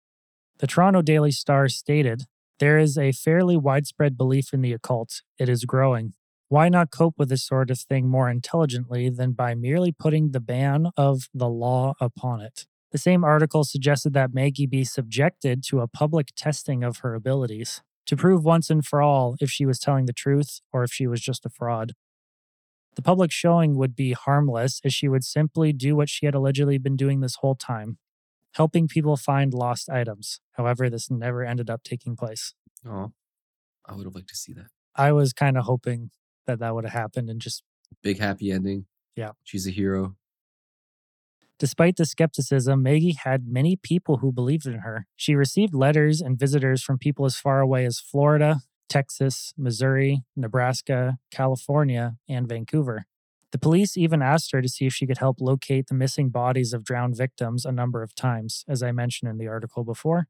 The 0.61 0.67
Toronto 0.67 1.03
Daily 1.03 1.31
Star 1.31 1.69
stated, 1.69 2.23
There 2.59 2.79
is 2.79 2.97
a 2.97 3.13
fairly 3.13 3.59
widespread 3.59 4.17
belief 4.17 4.55
in 4.55 4.63
the 4.63 4.73
occult. 4.73 5.21
It 5.39 5.51
is 5.51 5.67
growing. 5.67 6.15
Why 6.49 6.69
not 6.69 6.91
cope 6.91 7.15
with 7.19 7.29
this 7.29 7.45
sort 7.45 7.71
of 7.71 7.79
thing 7.79 8.09
more 8.09 8.31
intelligently 8.31 9.11
than 9.11 9.33
by 9.33 9.55
merely 9.55 9.93
putting 9.93 10.31
the 10.31 10.41
ban 10.41 10.89
of 10.97 11.29
the 11.35 11.49
law 11.49 11.95
upon 12.01 12.41
it? 12.41 12.67
The 12.91 12.99
same 12.99 13.23
article 13.23 13.65
suggested 13.65 14.15
that 14.15 14.33
Maggie 14.33 14.67
be 14.67 14.85
subjected 14.85 15.63
to 15.65 15.81
a 15.81 15.89
public 15.89 16.29
testing 16.35 16.83
of 16.83 16.99
her 16.99 17.15
abilities 17.15 17.83
to 18.07 18.17
prove 18.17 18.45
once 18.45 18.71
and 18.71 18.85
for 18.85 19.03
all 19.03 19.37
if 19.41 19.51
she 19.51 19.67
was 19.67 19.79
telling 19.79 20.07
the 20.07 20.15
truth 20.15 20.61
or 20.73 20.83
if 20.83 20.91
she 20.91 21.07
was 21.07 21.21
just 21.21 21.45
a 21.45 21.51
fraud. 21.51 21.93
The 22.97 23.03
public 23.03 23.31
showing 23.31 23.77
would 23.77 23.95
be 23.95 24.13
harmless 24.13 24.81
as 24.83 24.95
she 24.95 25.07
would 25.07 25.25
simply 25.25 25.75
do 25.75 25.95
what 25.95 26.09
she 26.09 26.25
had 26.25 26.35
allegedly 26.35 26.79
been 26.79 26.97
doing 26.97 27.21
this 27.21 27.37
whole 27.37 27.55
time 27.55 27.99
helping 28.55 28.89
people 28.89 29.17
find 29.17 29.55
lost 29.55 29.89
items. 29.89 30.41
However, 30.53 30.91
this 30.91 31.11
never 31.11 31.45
ended 31.45 31.71
up 31.71 31.83
taking 31.85 32.17
place. 32.17 32.55
Oh, 32.87 33.13
I 33.87 33.95
would 33.95 34.05
have 34.05 34.15
liked 34.15 34.29
to 34.31 34.37
see 34.37 34.53
that. 34.55 34.69
I 34.97 35.13
was 35.13 35.33
kind 35.33 35.57
of 35.57 35.65
hoping 35.65 36.11
that 36.49 36.59
that 36.59 36.75
would 36.75 36.85
have 36.85 36.93
happened 36.93 37.31
and 37.31 37.41
just 37.41 37.63
Big 38.03 38.19
happy 38.19 38.51
ending. 38.51 38.87
Yeah. 39.17 39.31
She's 39.45 39.67
a 39.67 39.71
hero. 39.71 40.17
Despite 41.59 41.97
the 41.97 42.07
skepticism, 42.07 42.83
Maggie 42.83 43.17
had 43.25 43.49
many 43.49 43.75
people 43.77 44.19
who 44.19 44.31
believed 44.31 44.67
in 44.67 44.81
her. 44.81 45.07
She 45.17 45.35
received 45.35 45.75
letters 45.75 46.21
and 46.21 46.39
visitors 46.39 46.83
from 46.83 46.99
people 46.99 47.25
as 47.25 47.37
far 47.37 47.61
away 47.61 47.85
as 47.85 47.99
Florida, 47.99 48.61
Texas, 48.89 49.53
Missouri, 49.57 50.23
Nebraska, 50.37 51.19
California, 51.33 52.17
and 52.29 52.49
Vancouver. 52.49 53.07
The 53.51 53.59
police 53.59 53.97
even 53.97 54.23
asked 54.23 54.53
her 54.53 54.63
to 54.63 54.69
see 54.69 54.87
if 54.87 54.93
she 54.93 55.07
could 55.07 55.19
help 55.19 55.39
locate 55.41 55.89
the 55.89 55.95
missing 55.95 56.29
bodies 56.29 56.73
of 56.73 56.85
drowned 56.85 57.17
victims 57.17 57.65
a 57.65 57.73
number 57.73 58.03
of 58.03 58.15
times, 58.15 58.65
as 58.69 58.83
I 58.83 58.93
mentioned 58.93 59.31
in 59.31 59.39
the 59.39 59.49
article 59.49 59.83
before. 59.83 60.29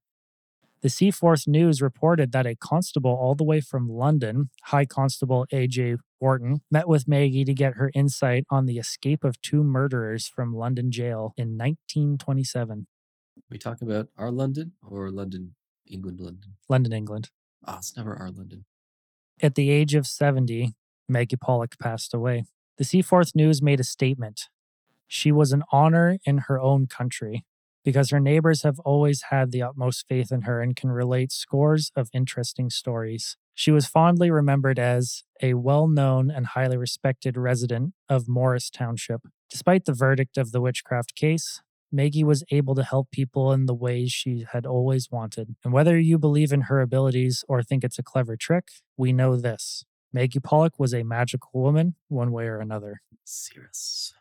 The 0.80 0.88
Seaforth 0.88 1.48
News 1.48 1.82
reported 1.82 2.30
that 2.30 2.46
a 2.46 2.54
constable 2.54 3.10
all 3.10 3.34
the 3.34 3.42
way 3.42 3.60
from 3.60 3.88
London, 3.88 4.50
High 4.64 4.84
Constable 4.84 5.44
A.J. 5.50 5.96
Wharton, 6.20 6.60
met 6.70 6.86
with 6.86 7.08
Maggie 7.08 7.44
to 7.44 7.52
get 7.52 7.74
her 7.74 7.90
insight 7.94 8.44
on 8.48 8.66
the 8.66 8.78
escape 8.78 9.24
of 9.24 9.40
two 9.40 9.64
murderers 9.64 10.28
from 10.28 10.54
London 10.54 10.92
jail 10.92 11.34
in 11.36 11.58
1927. 11.58 12.86
We 13.50 13.58
talk 13.58 13.82
about 13.82 14.08
our 14.16 14.30
London 14.30 14.72
or 14.88 15.10
London, 15.10 15.56
England, 15.84 16.20
London. 16.20 16.54
London, 16.68 16.92
England. 16.92 17.30
Ah, 17.66 17.78
it's 17.78 17.96
never 17.96 18.14
our 18.14 18.30
London. 18.30 18.64
At 19.42 19.56
the 19.56 19.70
age 19.70 19.96
of 19.96 20.06
70, 20.06 20.74
Maggie 21.08 21.36
Pollock 21.36 21.76
passed 21.80 22.14
away. 22.14 22.44
The 22.76 22.84
Seaforth 22.84 23.34
News 23.34 23.60
made 23.60 23.80
a 23.80 23.84
statement. 23.84 24.42
She 25.08 25.32
was 25.32 25.50
an 25.52 25.64
honor 25.72 26.18
in 26.24 26.38
her 26.46 26.60
own 26.60 26.86
country 26.86 27.44
because 27.88 28.10
her 28.10 28.20
neighbors 28.20 28.64
have 28.64 28.78
always 28.80 29.22
had 29.30 29.50
the 29.50 29.62
utmost 29.62 30.04
faith 30.06 30.30
in 30.30 30.42
her 30.42 30.60
and 30.60 30.76
can 30.76 30.90
relate 30.90 31.32
scores 31.32 31.90
of 31.96 32.10
interesting 32.12 32.68
stories. 32.68 33.38
She 33.54 33.70
was 33.70 33.86
fondly 33.86 34.30
remembered 34.30 34.78
as 34.78 35.24
a 35.40 35.54
well 35.54 35.88
known 35.88 36.30
and 36.30 36.48
highly 36.48 36.76
respected 36.76 37.38
resident 37.38 37.94
of 38.06 38.28
Morris 38.28 38.68
Township. 38.68 39.22
Despite 39.48 39.86
the 39.86 39.94
verdict 39.94 40.36
of 40.36 40.52
the 40.52 40.60
witchcraft 40.60 41.14
case, 41.14 41.62
Maggie 41.90 42.24
was 42.24 42.44
able 42.50 42.74
to 42.74 42.82
help 42.82 43.10
people 43.10 43.52
in 43.52 43.64
the 43.64 43.74
ways 43.74 44.12
she 44.12 44.44
had 44.52 44.66
always 44.66 45.10
wanted. 45.10 45.56
And 45.64 45.72
whether 45.72 45.98
you 45.98 46.18
believe 46.18 46.52
in 46.52 46.68
her 46.68 46.82
abilities 46.82 47.42
or 47.48 47.62
think 47.62 47.84
it's 47.84 47.98
a 47.98 48.02
clever 48.02 48.36
trick, 48.36 48.68
we 48.98 49.14
know 49.14 49.34
this. 49.34 49.86
Maggie 50.12 50.40
Pollock 50.40 50.78
was 50.78 50.92
a 50.92 51.04
magical 51.04 51.62
woman, 51.62 51.94
one 52.08 52.32
way 52.32 52.48
or 52.48 52.58
another. 52.58 53.00
Seeress. 53.24 54.12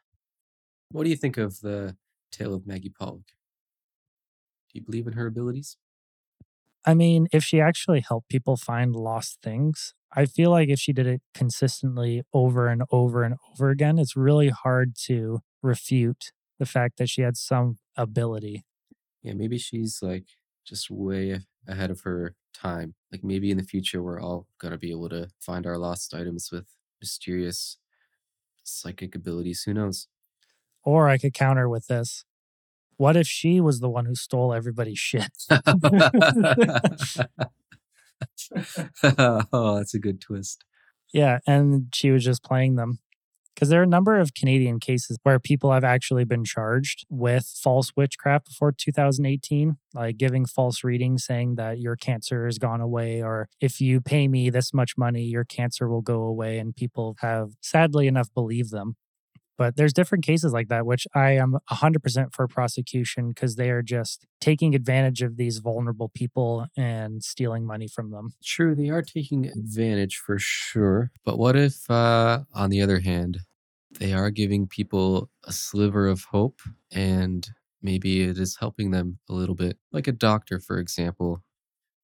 What 0.89 1.03
do 1.03 1.09
you 1.09 1.17
think 1.17 1.35
of 1.35 1.59
the 1.59 1.97
tale 2.31 2.53
of 2.53 2.65
Maggie 2.65 2.93
Pollock? 2.97 3.33
Do 4.77 4.81
you 4.81 4.85
believe 4.85 5.07
in 5.07 5.13
her 5.13 5.25
abilities? 5.25 5.75
I 6.85 6.93
mean, 6.93 7.27
if 7.33 7.43
she 7.43 7.59
actually 7.59 8.01
helped 8.01 8.29
people 8.29 8.57
find 8.57 8.95
lost 8.95 9.39
things, 9.41 9.95
I 10.15 10.27
feel 10.27 10.51
like 10.51 10.69
if 10.69 10.79
she 10.79 10.93
did 10.93 11.07
it 11.07 11.21
consistently 11.33 12.21
over 12.31 12.67
and 12.67 12.83
over 12.91 13.23
and 13.23 13.35
over 13.51 13.71
again, 13.71 13.97
it's 13.97 14.15
really 14.15 14.49
hard 14.49 14.95
to 15.05 15.39
refute 15.63 16.31
the 16.59 16.67
fact 16.67 16.97
that 16.99 17.09
she 17.09 17.21
had 17.23 17.37
some 17.37 17.79
ability. 17.95 18.65
Yeah, 19.23 19.33
maybe 19.33 19.57
she's 19.57 20.03
like 20.03 20.25
just 20.63 20.91
way 20.91 21.41
ahead 21.67 21.89
of 21.89 22.01
her 22.01 22.35
time. 22.53 22.93
Like 23.11 23.23
maybe 23.23 23.49
in 23.49 23.57
the 23.57 23.63
future 23.63 24.03
we're 24.03 24.21
all 24.21 24.45
gonna 24.59 24.77
be 24.77 24.91
able 24.91 25.09
to 25.09 25.29
find 25.39 25.65
our 25.65 25.79
lost 25.79 26.13
items 26.13 26.51
with 26.51 26.67
mysterious 27.01 27.77
psychic 28.63 29.15
abilities. 29.15 29.63
Who 29.63 29.73
knows? 29.73 30.07
Or 30.83 31.09
I 31.09 31.17
could 31.17 31.33
counter 31.33 31.67
with 31.67 31.87
this. 31.87 32.26
What 32.97 33.15
if 33.15 33.27
she 33.27 33.61
was 33.61 33.79
the 33.79 33.89
one 33.89 34.05
who 34.05 34.15
stole 34.15 34.53
everybody's 34.53 34.99
shit? 34.99 35.31
oh, 39.51 39.75
that's 39.77 39.93
a 39.93 39.99
good 39.99 40.19
twist. 40.19 40.63
Yeah, 41.13 41.39
and 41.47 41.87
she 41.93 42.11
was 42.11 42.23
just 42.23 42.43
playing 42.43 42.75
them. 42.75 42.99
Because 43.53 43.69
there 43.69 43.79
are 43.79 43.83
a 43.83 43.87
number 43.87 44.19
of 44.19 44.35
Canadian 44.35 44.79
cases 44.79 45.17
where 45.23 45.39
people 45.39 45.71
have 45.71 45.83
actually 45.83 46.25
been 46.25 46.43
charged 46.43 47.07
with 47.09 47.51
false 47.63 47.91
witchcraft 47.95 48.45
before 48.45 48.71
2018, 48.71 49.77
like 49.95 50.17
giving 50.17 50.45
false 50.45 50.83
readings 50.83 51.25
saying 51.25 51.55
that 51.55 51.79
your 51.79 51.95
cancer 51.95 52.45
has 52.45 52.59
gone 52.59 52.81
away, 52.81 53.19
or 53.23 53.49
if 53.59 53.81
you 53.81 53.99
pay 53.99 54.27
me 54.27 54.51
this 54.51 54.75
much 54.75 54.93
money, 54.95 55.23
your 55.23 55.43
cancer 55.43 55.89
will 55.89 56.03
go 56.03 56.21
away. 56.21 56.59
And 56.59 56.75
people 56.75 57.15
have 57.21 57.53
sadly 57.59 58.05
enough 58.05 58.31
believed 58.31 58.69
them. 58.69 58.95
But 59.57 59.75
there's 59.75 59.93
different 59.93 60.23
cases 60.23 60.53
like 60.53 60.67
that, 60.67 60.85
which 60.85 61.07
I 61.15 61.31
am 61.31 61.57
100% 61.71 62.33
for 62.33 62.47
prosecution 62.47 63.29
because 63.29 63.55
they 63.55 63.69
are 63.69 63.81
just 63.81 64.25
taking 64.39 64.75
advantage 64.75 65.21
of 65.21 65.37
these 65.37 65.57
vulnerable 65.57 66.09
people 66.09 66.67
and 66.77 67.23
stealing 67.23 67.65
money 67.65 67.87
from 67.87 68.11
them. 68.11 68.33
True, 68.43 68.75
they 68.75 68.89
are 68.89 69.01
taking 69.01 69.45
advantage 69.47 70.17
for 70.17 70.37
sure. 70.37 71.11
But 71.25 71.37
what 71.39 71.55
if, 71.55 71.89
uh, 71.89 72.41
on 72.53 72.69
the 72.69 72.81
other 72.81 72.99
hand, 72.99 73.39
they 73.99 74.13
are 74.13 74.29
giving 74.29 74.67
people 74.67 75.29
a 75.45 75.51
sliver 75.51 76.07
of 76.07 76.25
hope 76.25 76.59
and 76.91 77.49
maybe 77.81 78.21
it 78.21 78.37
is 78.37 78.57
helping 78.59 78.91
them 78.91 79.17
a 79.29 79.33
little 79.33 79.55
bit? 79.55 79.77
Like 79.91 80.07
a 80.07 80.11
doctor, 80.11 80.59
for 80.59 80.77
example, 80.77 81.43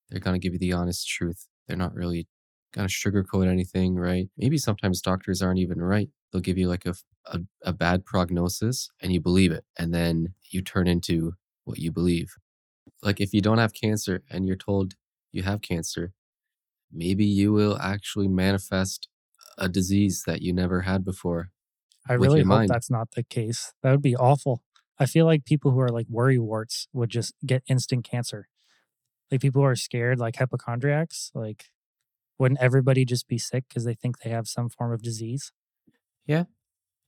they're 0.10 0.20
going 0.20 0.39
to 0.39 0.44
give 0.44 0.54
you 0.54 0.60
the 0.60 0.74
honest 0.74 1.08
truth. 1.08 1.48
They're 1.68 1.78
not 1.78 1.94
really 1.94 2.28
going 2.74 2.88
to 2.88 2.94
sugarcoat 2.94 3.48
anything, 3.48 3.96
right? 3.96 4.28
Maybe 4.38 4.58
sometimes 4.58 5.02
doctors 5.02 5.42
aren't 5.42 5.60
even 5.60 5.82
right. 5.82 6.10
They'll 6.34 6.41
give 6.41 6.58
you 6.58 6.67
like 6.67 6.86
a, 6.88 6.96
a, 7.28 7.39
a 7.62 7.74
bad 7.74 8.06
prognosis 8.06 8.89
and 9.00 9.13
you 9.13 9.22
believe 9.22 9.52
it. 9.52 9.65
And 9.78 9.93
then 9.93 10.34
you 10.50 10.63
turn 10.63 10.88
into 10.88 11.34
what 11.63 11.78
you 11.78 11.91
believe. 11.91 12.34
Like 13.04 13.22
if 13.22 13.34
you 13.34 13.41
don't 13.41 13.60
have 13.60 13.74
cancer 13.74 14.24
and 14.32 14.48
you're 14.48 14.56
told 14.56 14.96
you 15.32 15.43
have 15.43 15.62
cancer, 15.62 16.13
maybe 16.91 17.24
you 17.24 17.54
will 17.54 17.78
actually 17.78 18.28
manifest 18.28 19.08
a 19.58 19.69
disease 19.69 20.24
that 20.26 20.41
you 20.41 20.54
never 20.54 20.82
had 20.82 21.06
before. 21.06 21.50
I 22.10 22.13
really 22.13 22.39
hope 22.39 22.48
mind. 22.48 22.69
that's 22.69 22.89
not 22.89 23.12
the 23.12 23.24
case. 23.24 23.74
That 23.84 23.91
would 23.91 24.02
be 24.02 24.15
awful. 24.15 24.63
I 25.00 25.06
feel 25.06 25.26
like 25.26 25.46
people 25.46 25.72
who 25.72 25.80
are 25.80 25.89
like 25.89 26.08
worry 26.10 26.39
warts 26.39 26.88
would 26.93 27.10
just 27.10 27.34
get 27.46 27.63
instant 27.67 28.04
cancer. 28.04 28.48
Like 29.32 29.41
people 29.41 29.62
who 29.62 29.67
are 29.67 29.76
scared, 29.76 30.19
like 30.19 30.36
hypochondriacs, 30.36 31.32
like 31.34 31.65
wouldn't 32.39 32.60
everybody 32.60 33.06
just 33.06 33.28
be 33.28 33.38
sick 33.38 33.65
because 33.69 33.86
they 33.86 33.93
think 33.93 34.19
they 34.19 34.30
have 34.32 34.48
some 34.48 34.69
form 34.69 34.91
of 34.91 35.02
disease? 35.02 35.52
Yeah. 36.26 36.46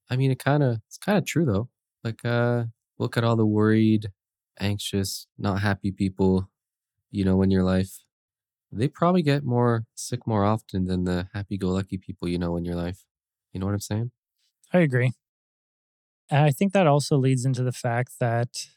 I 0.10 0.18
mean, 0.18 0.32
it 0.32 0.40
kind 0.40 0.64
of, 0.64 0.80
it's 0.88 0.98
kind 0.98 1.18
of 1.18 1.26
true 1.26 1.46
though. 1.46 1.70
Like, 2.04 2.26
uh, 2.26 2.66
look 3.00 3.18
at 3.18 3.24
all 3.24 3.36
the 3.36 3.46
worried, 3.46 4.12
anxious, 4.60 5.28
not 5.38 5.62
happy 5.62 5.92
people, 5.92 6.50
you 7.12 7.26
know, 7.26 7.42
in 7.44 7.52
your 7.52 7.64
life. 7.64 8.04
They 8.72 8.88
probably 8.90 9.24
get 9.24 9.44
more 9.46 9.86
sick 9.96 10.28
more 10.28 10.46
often 10.46 10.86
than 10.86 11.06
the 11.06 11.30
happy 11.34 11.58
go 11.58 11.70
lucky 11.70 11.98
people 11.98 12.28
you 12.28 12.40
know 12.40 12.58
in 12.58 12.66
your 12.66 12.76
life. 12.76 13.06
You 13.54 13.60
know 13.60 13.68
what 13.68 13.74
I'm 13.74 13.80
saying? 13.82 14.12
I 14.74 14.80
agree. 14.80 15.14
And 16.30 16.44
I 16.44 16.52
think 16.52 16.74
that 16.74 16.88
also 16.88 17.18
leads 17.18 17.46
into 17.46 17.64
the 17.64 17.72
fact 17.72 18.14
that 18.20 18.68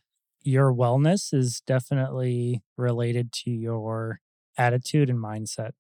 your 0.43 0.73
wellness 0.73 1.33
is 1.33 1.61
definitely 1.67 2.63
related 2.77 3.33
to 3.33 3.51
your 3.51 4.21
attitude 4.57 5.11
and 5.11 5.19
mindset. 5.19 5.73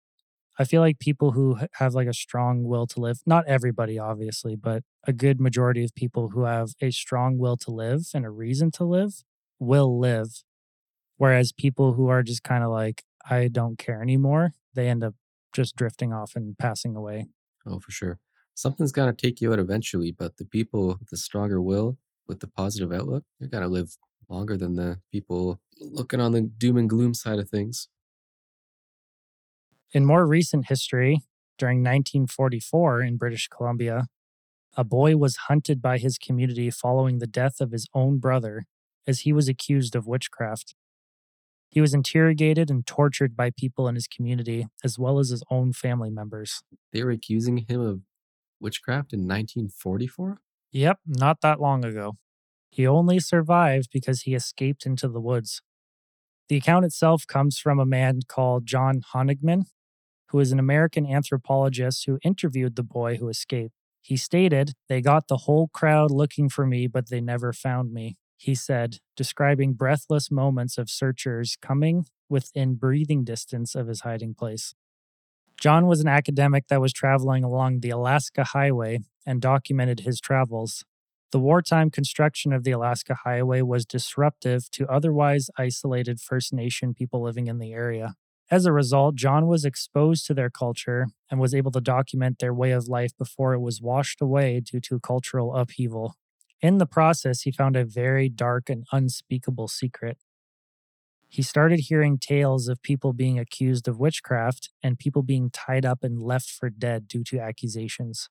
I 0.58 0.64
feel 0.64 0.80
like 0.80 0.98
people 0.98 1.32
who 1.32 1.58
have 1.74 1.94
like 1.94 2.08
a 2.08 2.14
strong 2.14 2.64
will 2.64 2.86
to 2.88 3.00
live, 3.00 3.20
not 3.24 3.46
everybody 3.46 3.98
obviously, 3.98 4.56
but 4.56 4.82
a 5.06 5.12
good 5.12 5.40
majority 5.40 5.84
of 5.84 5.94
people 5.94 6.30
who 6.30 6.44
have 6.44 6.70
a 6.80 6.90
strong 6.90 7.38
will 7.38 7.56
to 7.58 7.70
live 7.70 8.06
and 8.12 8.24
a 8.24 8.30
reason 8.30 8.70
to 8.72 8.84
live 8.84 9.22
will 9.60 9.98
live. 9.98 10.42
Whereas 11.16 11.52
people 11.52 11.92
who 11.92 12.08
are 12.08 12.22
just 12.22 12.42
kind 12.42 12.64
of 12.64 12.70
like, 12.70 13.04
I 13.28 13.48
don't 13.48 13.78
care 13.78 14.02
anymore, 14.02 14.54
they 14.74 14.88
end 14.88 15.04
up 15.04 15.14
just 15.52 15.76
drifting 15.76 16.12
off 16.12 16.32
and 16.34 16.56
passing 16.58 16.96
away. 16.96 17.28
Oh, 17.66 17.78
for 17.78 17.90
sure. 17.90 18.18
Something's 18.54 18.92
to 18.92 19.12
take 19.12 19.40
you 19.40 19.52
out 19.52 19.60
eventually, 19.60 20.10
but 20.10 20.36
the 20.36 20.44
people 20.44 20.96
with 20.98 21.10
the 21.10 21.16
stronger 21.16 21.60
will, 21.60 21.98
with 22.26 22.40
the 22.40 22.48
positive 22.48 22.92
outlook, 22.92 23.24
they're 23.38 23.48
going 23.48 23.62
to 23.62 23.68
live 23.68 23.96
longer 24.28 24.56
than 24.56 24.74
the 24.74 24.98
people 25.12 25.60
looking 25.80 26.20
on 26.20 26.32
the 26.32 26.42
doom 26.42 26.76
and 26.76 26.90
gloom 26.90 27.14
side 27.14 27.38
of 27.38 27.48
things. 27.48 27.88
In 29.92 30.04
more 30.04 30.26
recent 30.26 30.66
history, 30.66 31.22
during 31.56 31.78
1944 31.78 33.02
in 33.02 33.16
British 33.16 33.48
Columbia, 33.48 34.06
a 34.76 34.84
boy 34.84 35.16
was 35.16 35.36
hunted 35.48 35.80
by 35.80 35.96
his 35.96 36.18
community 36.18 36.70
following 36.70 37.18
the 37.18 37.26
death 37.26 37.60
of 37.60 37.72
his 37.72 37.88
own 37.94 38.18
brother 38.18 38.66
as 39.06 39.20
he 39.20 39.32
was 39.32 39.48
accused 39.48 39.96
of 39.96 40.06
witchcraft. 40.06 40.74
He 41.70 41.80
was 41.80 41.94
interrogated 41.94 42.70
and 42.70 42.86
tortured 42.86 43.34
by 43.34 43.50
people 43.50 43.88
in 43.88 43.94
his 43.94 44.06
community 44.06 44.66
as 44.84 44.98
well 44.98 45.18
as 45.18 45.30
his 45.30 45.42
own 45.50 45.72
family 45.72 46.10
members. 46.10 46.62
They 46.92 47.02
were 47.02 47.10
accusing 47.10 47.56
him 47.68 47.80
of 47.80 48.00
witchcraft 48.60 49.14
in 49.14 49.20
1944? 49.20 50.38
Yep, 50.70 50.98
not 51.06 51.40
that 51.40 51.60
long 51.60 51.84
ago. 51.84 52.16
He 52.70 52.86
only 52.86 53.20
survived 53.20 53.88
because 53.90 54.22
he 54.22 54.34
escaped 54.34 54.84
into 54.84 55.08
the 55.08 55.20
woods. 55.20 55.62
The 56.50 56.56
account 56.56 56.84
itself 56.84 57.26
comes 57.26 57.58
from 57.58 57.78
a 57.78 57.86
man 57.86 58.20
called 58.28 58.66
John 58.66 59.02
Honigmann, 59.14 59.64
who 60.30 60.38
is 60.40 60.52
an 60.52 60.58
American 60.58 61.06
anthropologist 61.06 62.06
who 62.06 62.18
interviewed 62.22 62.76
the 62.76 62.82
boy 62.82 63.16
who 63.16 63.28
escaped. 63.28 63.74
He 64.00 64.16
stated, 64.16 64.72
They 64.88 65.00
got 65.00 65.28
the 65.28 65.38
whole 65.38 65.68
crowd 65.68 66.10
looking 66.10 66.48
for 66.48 66.66
me, 66.66 66.86
but 66.86 67.08
they 67.08 67.20
never 67.20 67.52
found 67.52 67.92
me. 67.92 68.16
He 68.36 68.54
said, 68.54 68.98
describing 69.16 69.72
breathless 69.72 70.30
moments 70.30 70.78
of 70.78 70.88
searchers 70.88 71.56
coming 71.60 72.06
within 72.28 72.76
breathing 72.76 73.24
distance 73.24 73.74
of 73.74 73.88
his 73.88 74.02
hiding 74.02 74.34
place. 74.34 74.74
John 75.60 75.86
was 75.86 76.00
an 76.00 76.08
academic 76.08 76.68
that 76.68 76.80
was 76.80 76.92
traveling 76.92 77.42
along 77.42 77.80
the 77.80 77.90
Alaska 77.90 78.44
Highway 78.44 79.00
and 79.26 79.40
documented 79.40 80.00
his 80.00 80.20
travels. 80.20 80.84
The 81.32 81.40
wartime 81.40 81.90
construction 81.90 82.52
of 82.52 82.62
the 82.62 82.70
Alaska 82.70 83.16
Highway 83.24 83.62
was 83.62 83.84
disruptive 83.84 84.70
to 84.70 84.86
otherwise 84.86 85.50
isolated 85.58 86.20
First 86.20 86.52
Nation 86.52 86.94
people 86.94 87.22
living 87.22 87.48
in 87.48 87.58
the 87.58 87.72
area. 87.72 88.14
As 88.50 88.64
a 88.64 88.72
result, 88.72 89.14
John 89.14 89.46
was 89.46 89.66
exposed 89.66 90.24
to 90.26 90.34
their 90.34 90.48
culture 90.48 91.08
and 91.30 91.38
was 91.38 91.54
able 91.54 91.70
to 91.72 91.80
document 91.80 92.38
their 92.38 92.54
way 92.54 92.70
of 92.70 92.88
life 92.88 93.12
before 93.18 93.52
it 93.52 93.60
was 93.60 93.82
washed 93.82 94.22
away 94.22 94.60
due 94.60 94.80
to 94.80 94.98
cultural 95.00 95.54
upheaval. 95.54 96.14
In 96.62 96.78
the 96.78 96.86
process, 96.86 97.42
he 97.42 97.52
found 97.52 97.76
a 97.76 97.84
very 97.84 98.28
dark 98.28 98.70
and 98.70 98.84
unspeakable 98.90 99.68
secret. 99.68 100.16
He 101.28 101.42
started 101.42 101.80
hearing 101.80 102.16
tales 102.18 102.68
of 102.68 102.82
people 102.82 103.12
being 103.12 103.38
accused 103.38 103.86
of 103.86 104.00
witchcraft 104.00 104.70
and 104.82 104.98
people 104.98 105.22
being 105.22 105.50
tied 105.50 105.84
up 105.84 106.02
and 106.02 106.22
left 106.22 106.48
for 106.48 106.70
dead 106.70 107.06
due 107.06 107.22
to 107.24 107.38
accusations. 107.38 108.30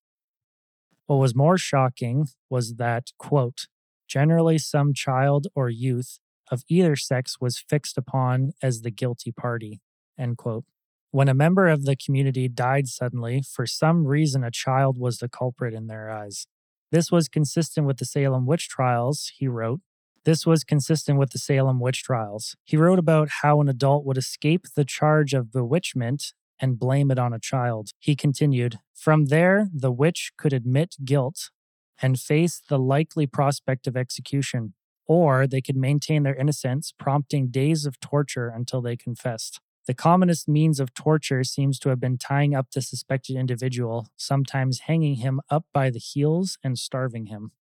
What 1.06 1.18
was 1.18 1.36
more 1.36 1.60
shocking 1.60 2.28
was 2.50 2.76
that, 2.76 3.12
quote, 3.20 3.68
generally 4.08 4.58
some 4.58 4.94
child 4.96 5.48
or 5.54 5.70
youth 5.70 6.18
of 6.50 6.64
either 6.68 6.96
sex 6.96 7.40
was 7.40 7.60
fixed 7.60 7.98
upon 7.98 8.54
as 8.64 8.82
the 8.82 8.92
guilty 8.92 9.32
party, 9.32 9.80
end 10.18 10.38
quote. 10.38 10.66
When 11.12 11.30
a 11.30 11.34
member 11.34 11.68
of 11.68 11.86
the 11.86 11.96
community 11.96 12.48
died 12.48 12.88
suddenly, 12.88 13.42
for 13.42 13.66
some 13.66 14.06
reason 14.06 14.44
a 14.44 14.52
child 14.52 14.98
was 14.98 15.18
the 15.18 15.30
culprit 15.30 15.74
in 15.74 15.88
their 15.88 16.10
eyes. 16.10 16.48
This 16.92 17.12
was 17.12 17.28
consistent 17.28 17.88
with 17.88 17.98
the 17.98 18.06
Salem 18.06 18.46
witch 18.46 18.70
trials, 18.70 19.32
he 19.36 19.48
wrote. 19.48 19.82
This 20.26 20.46
was 20.46 20.64
consistent 20.64 21.18
with 21.18 21.32
the 21.32 21.40
Salem 21.40 21.80
witch 21.80 22.04
trials. 22.04 22.56
He 22.66 22.76
wrote 22.78 23.00
about 23.00 23.30
how 23.42 23.62
an 23.62 23.70
adult 23.70 24.06
would 24.06 24.18
escape 24.18 24.66
the 24.76 24.86
charge 24.86 25.34
of 25.34 25.52
bewitchment 25.52 26.34
and 26.60 26.80
blame 26.80 27.12
it 27.12 27.20
on 27.20 27.34
a 27.34 27.40
child. 27.40 27.92
He 28.00 28.16
continued 28.16 28.80
From 28.94 29.26
there, 29.28 29.70
the 29.74 29.92
witch 29.92 30.32
could 30.38 30.54
admit 30.54 30.96
guilt 31.06 31.50
and 32.02 32.20
face 32.20 32.62
the 32.68 32.80
likely 32.80 33.26
prospect 33.26 33.88
of 33.88 33.96
execution, 33.98 34.74
or 35.06 35.48
they 35.48 35.62
could 35.62 35.78
maintain 35.78 36.24
their 36.24 36.36
innocence, 36.36 36.94
prompting 36.98 37.48
days 37.48 37.86
of 37.86 38.00
torture 38.00 38.50
until 38.50 38.82
they 38.82 38.98
confessed. 38.98 39.62
The 39.88 39.94
commonest 39.94 40.50
means 40.50 40.82
of 40.82 40.94
torture 40.94 41.46
seems 41.46 41.80
to 41.80 41.90
have 41.90 42.00
been 42.00 42.18
tying 42.18 42.54
up 42.54 42.72
the 42.72 42.82
suspected 42.82 43.38
individual, 43.38 44.10
sometimes 44.18 44.82
hanging 44.82 45.16
him 45.16 45.40
up 45.50 45.66
by 45.74 45.90
the 45.90 46.00
heels 46.00 46.58
and 46.62 46.78
starving 46.78 47.28
him. 47.28 47.52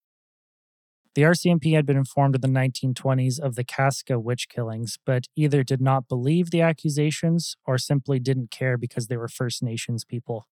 The 1.14 1.22
RCMP 1.22 1.74
had 1.74 1.86
been 1.86 1.96
informed 1.96 2.34
in 2.34 2.40
the 2.40 2.48
1920s 2.48 3.38
of 3.38 3.54
the 3.54 3.62
Kaska 3.62 4.18
witch 4.18 4.48
killings, 4.48 4.98
but 5.06 5.26
either 5.36 5.62
did 5.62 5.80
not 5.80 6.08
believe 6.08 6.50
the 6.50 6.60
accusations 6.60 7.56
or 7.64 7.78
simply 7.78 8.18
didn't 8.18 8.50
care 8.50 8.76
because 8.76 9.06
they 9.06 9.16
were 9.16 9.28
First 9.28 9.62
Nations 9.62 10.04
people. 10.04 10.48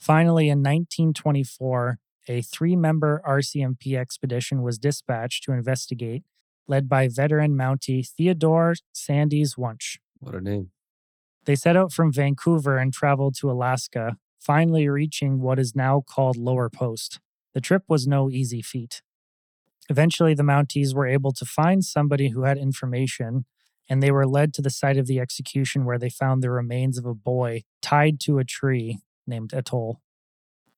Finally, 0.00 0.46
in 0.46 0.58
1924, 0.58 1.98
a 2.26 2.40
three 2.40 2.74
member 2.74 3.22
RCMP 3.24 3.98
expedition 3.98 4.62
was 4.62 4.78
dispatched 4.78 5.44
to 5.44 5.52
investigate, 5.52 6.24
led 6.66 6.88
by 6.88 7.06
veteran 7.06 7.54
Mountie 7.54 8.08
Theodore 8.08 8.74
Sandys 8.94 9.58
Wunsch. 9.58 9.98
What 10.18 10.34
a 10.34 10.40
name. 10.40 10.70
They 11.44 11.54
set 11.56 11.76
out 11.76 11.92
from 11.92 12.12
Vancouver 12.12 12.78
and 12.78 12.92
traveled 12.92 13.34
to 13.36 13.50
Alaska, 13.50 14.16
finally 14.38 14.88
reaching 14.88 15.40
what 15.40 15.58
is 15.58 15.74
now 15.74 16.02
called 16.06 16.36
Lower 16.36 16.70
Post. 16.70 17.20
The 17.54 17.60
trip 17.60 17.82
was 17.88 18.06
no 18.06 18.30
easy 18.30 18.62
feat. 18.62 19.02
Eventually, 19.90 20.34
the 20.34 20.44
Mounties 20.44 20.94
were 20.94 21.06
able 21.06 21.32
to 21.32 21.44
find 21.44 21.84
somebody 21.84 22.28
who 22.28 22.44
had 22.44 22.56
information, 22.56 23.44
and 23.88 24.02
they 24.02 24.12
were 24.12 24.26
led 24.26 24.54
to 24.54 24.62
the 24.62 24.70
site 24.70 24.96
of 24.96 25.06
the 25.06 25.18
execution 25.18 25.84
where 25.84 25.98
they 25.98 26.08
found 26.08 26.42
the 26.42 26.50
remains 26.50 26.96
of 26.96 27.04
a 27.04 27.14
boy 27.14 27.62
tied 27.82 28.20
to 28.20 28.38
a 28.38 28.44
tree 28.44 29.00
named 29.26 29.52
Atoll. 29.52 30.00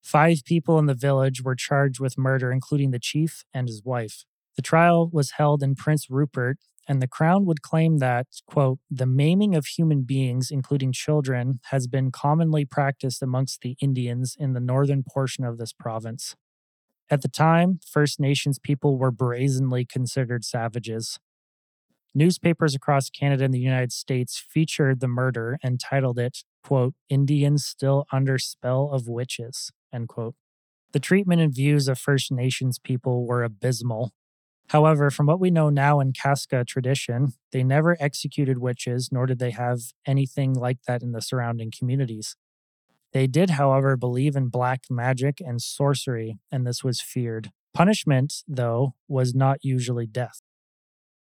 Five 0.01 0.43
people 0.45 0.77
in 0.79 0.85
the 0.85 0.93
village 0.93 1.43
were 1.43 1.55
charged 1.55 1.99
with 1.99 2.17
murder, 2.17 2.51
including 2.51 2.91
the 2.91 2.99
chief 2.99 3.43
and 3.53 3.67
his 3.67 3.83
wife. 3.83 4.25
The 4.55 4.61
trial 4.61 5.09
was 5.11 5.31
held 5.31 5.63
in 5.63 5.75
Prince 5.75 6.09
Rupert, 6.09 6.57
and 6.87 7.01
the 7.01 7.07
Crown 7.07 7.45
would 7.45 7.61
claim 7.61 7.97
that, 7.97 8.27
quote, 8.47 8.79
the 8.89 9.05
maiming 9.05 9.55
of 9.55 9.65
human 9.65 10.03
beings, 10.03 10.51
including 10.51 10.91
children, 10.91 11.59
has 11.71 11.87
been 11.87 12.11
commonly 12.11 12.65
practiced 12.65 13.21
amongst 13.21 13.61
the 13.61 13.75
Indians 13.81 14.35
in 14.37 14.53
the 14.53 14.59
northern 14.59 15.03
portion 15.03 15.43
of 15.43 15.57
this 15.57 15.73
province. 15.73 16.35
At 17.09 17.21
the 17.21 17.27
time, 17.27 17.79
First 17.87 18.19
Nations 18.19 18.59
people 18.59 18.97
were 18.97 19.11
brazenly 19.11 19.85
considered 19.85 20.43
savages. 20.43 21.19
Newspapers 22.13 22.73
across 22.73 23.09
Canada 23.09 23.43
and 23.43 23.53
the 23.53 23.59
United 23.59 23.91
States 23.91 24.43
featured 24.49 25.01
the 25.01 25.07
murder 25.07 25.57
and 25.61 25.79
titled 25.79 26.17
it, 26.17 26.43
quote, 26.63 26.93
Indians 27.09 27.65
still 27.65 28.05
under 28.11 28.37
spell 28.37 28.89
of 28.91 29.07
witches, 29.07 29.71
end 29.93 30.07
quote. 30.07 30.35
The 30.93 30.99
treatment 30.99 31.41
and 31.41 31.53
views 31.53 31.89
of 31.89 31.99
First 31.99 32.31
Nations 32.31 32.79
people 32.79 33.27
were 33.27 33.43
abysmal. 33.43 34.13
However, 34.69 35.11
from 35.11 35.27
what 35.27 35.39
we 35.39 35.51
know 35.51 35.69
now 35.69 35.99
in 35.99 36.11
Kaska 36.13 36.65
tradition, 36.65 37.33
they 37.51 37.63
never 37.63 37.95
executed 37.99 38.59
witches, 38.59 39.09
nor 39.11 39.25
did 39.25 39.39
they 39.39 39.51
have 39.51 39.79
anything 40.05 40.53
like 40.53 40.79
that 40.87 41.03
in 41.03 41.11
the 41.11 41.21
surrounding 41.21 41.71
communities. 41.77 42.35
They 43.13 43.27
did, 43.27 43.51
however, 43.51 43.95
believe 43.95 44.35
in 44.35 44.49
black 44.49 44.85
magic 44.89 45.39
and 45.39 45.61
sorcery, 45.61 46.37
and 46.51 46.65
this 46.65 46.83
was 46.83 46.99
feared. 46.99 47.51
Punishment, 47.73 48.43
though, 48.47 48.95
was 49.07 49.35
not 49.35 49.59
usually 49.61 50.07
death. 50.07 50.41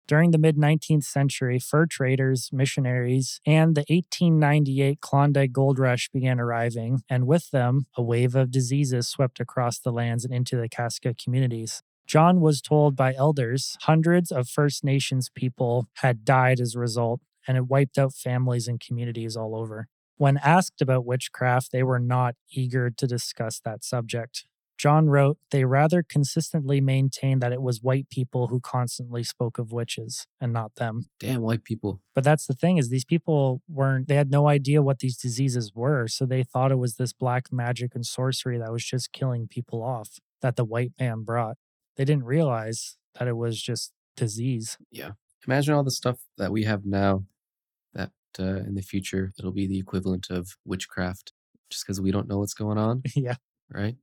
During 0.07 0.31
the 0.31 0.37
mid 0.37 0.57
19th 0.57 1.05
century, 1.05 1.57
fur 1.57 1.85
traders, 1.85 2.49
missionaries, 2.51 3.39
and 3.45 3.75
the 3.75 3.85
1898 3.87 4.99
Klondike 4.99 5.53
Gold 5.53 5.79
Rush 5.79 6.09
began 6.09 6.39
arriving, 6.39 7.01
and 7.09 7.25
with 7.25 7.49
them, 7.51 7.85
a 7.95 8.03
wave 8.03 8.35
of 8.35 8.51
diseases 8.51 9.07
swept 9.07 9.39
across 9.39 9.79
the 9.79 9.91
lands 9.91 10.25
and 10.25 10.33
into 10.33 10.57
the 10.57 10.67
Kaska 10.67 11.13
communities. 11.13 11.81
John 12.11 12.41
was 12.41 12.59
told 12.59 12.97
by 12.97 13.13
elders 13.13 13.77
hundreds 13.83 14.33
of 14.33 14.49
First 14.49 14.83
Nations 14.83 15.29
people 15.33 15.87
had 15.99 16.25
died 16.25 16.59
as 16.59 16.75
a 16.75 16.79
result, 16.79 17.21
and 17.47 17.55
it 17.55 17.69
wiped 17.69 17.97
out 17.97 18.11
families 18.11 18.67
and 18.67 18.81
communities 18.81 19.37
all 19.37 19.55
over. 19.55 19.87
When 20.17 20.35
asked 20.35 20.81
about 20.81 21.05
witchcraft, 21.05 21.71
they 21.71 21.83
were 21.83 22.01
not 22.01 22.35
eager 22.51 22.89
to 22.89 23.07
discuss 23.07 23.61
that 23.63 23.85
subject. 23.85 24.43
John 24.77 25.07
wrote, 25.07 25.37
they 25.51 25.63
rather 25.63 26.03
consistently 26.03 26.81
maintained 26.81 27.41
that 27.41 27.53
it 27.53 27.61
was 27.61 27.81
white 27.81 28.09
people 28.09 28.47
who 28.47 28.59
constantly 28.59 29.23
spoke 29.23 29.57
of 29.57 29.71
witches 29.71 30.27
and 30.41 30.51
not 30.51 30.75
them. 30.75 31.05
Damn 31.17 31.39
white 31.39 31.63
people. 31.63 32.01
But 32.13 32.25
that's 32.25 32.45
the 32.45 32.53
thing 32.53 32.75
is 32.75 32.89
these 32.89 33.05
people 33.05 33.61
weren't 33.69 34.09
they 34.09 34.15
had 34.15 34.29
no 34.29 34.49
idea 34.49 34.81
what 34.81 34.99
these 34.99 35.15
diseases 35.15 35.71
were, 35.73 36.09
so 36.09 36.25
they 36.25 36.43
thought 36.43 36.73
it 36.73 36.77
was 36.77 36.95
this 36.95 37.13
black 37.13 37.53
magic 37.53 37.95
and 37.95 38.05
sorcery 38.05 38.57
that 38.57 38.73
was 38.73 38.83
just 38.83 39.13
killing 39.13 39.47
people 39.47 39.81
off 39.81 40.19
that 40.41 40.57
the 40.57 40.65
white 40.65 40.91
man 40.99 41.21
brought. 41.21 41.55
They 41.97 42.05
didn't 42.05 42.25
realize 42.25 42.97
that 43.17 43.27
it 43.27 43.37
was 43.37 43.61
just 43.61 43.91
disease. 44.15 44.77
Yeah. 44.91 45.11
Imagine 45.47 45.73
all 45.73 45.83
the 45.83 45.91
stuff 45.91 46.19
that 46.37 46.51
we 46.51 46.63
have 46.63 46.85
now 46.85 47.25
that 47.93 48.11
uh, 48.39 48.57
in 48.57 48.75
the 48.75 48.81
future 48.81 49.33
it'll 49.37 49.51
be 49.51 49.67
the 49.67 49.79
equivalent 49.79 50.29
of 50.29 50.57
witchcraft 50.65 51.33
just 51.69 51.85
because 51.85 51.99
we 51.99 52.11
don't 52.11 52.27
know 52.27 52.39
what's 52.39 52.53
going 52.53 52.77
on, 52.77 53.01
yeah. 53.15 53.35
right? 53.69 53.95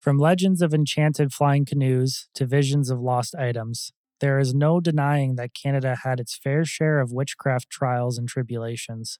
From 0.00 0.18
legends 0.18 0.62
of 0.62 0.72
enchanted 0.72 1.32
flying 1.32 1.64
canoes 1.64 2.28
to 2.34 2.46
visions 2.46 2.90
of 2.90 3.00
lost 3.00 3.34
items, 3.34 3.92
there 4.20 4.38
is 4.38 4.54
no 4.54 4.80
denying 4.80 5.34
that 5.34 5.52
Canada 5.52 5.96
had 6.04 6.20
its 6.20 6.36
fair 6.36 6.64
share 6.64 7.00
of 7.00 7.12
witchcraft 7.12 7.68
trials 7.68 8.16
and 8.16 8.28
tribulations. 8.28 9.18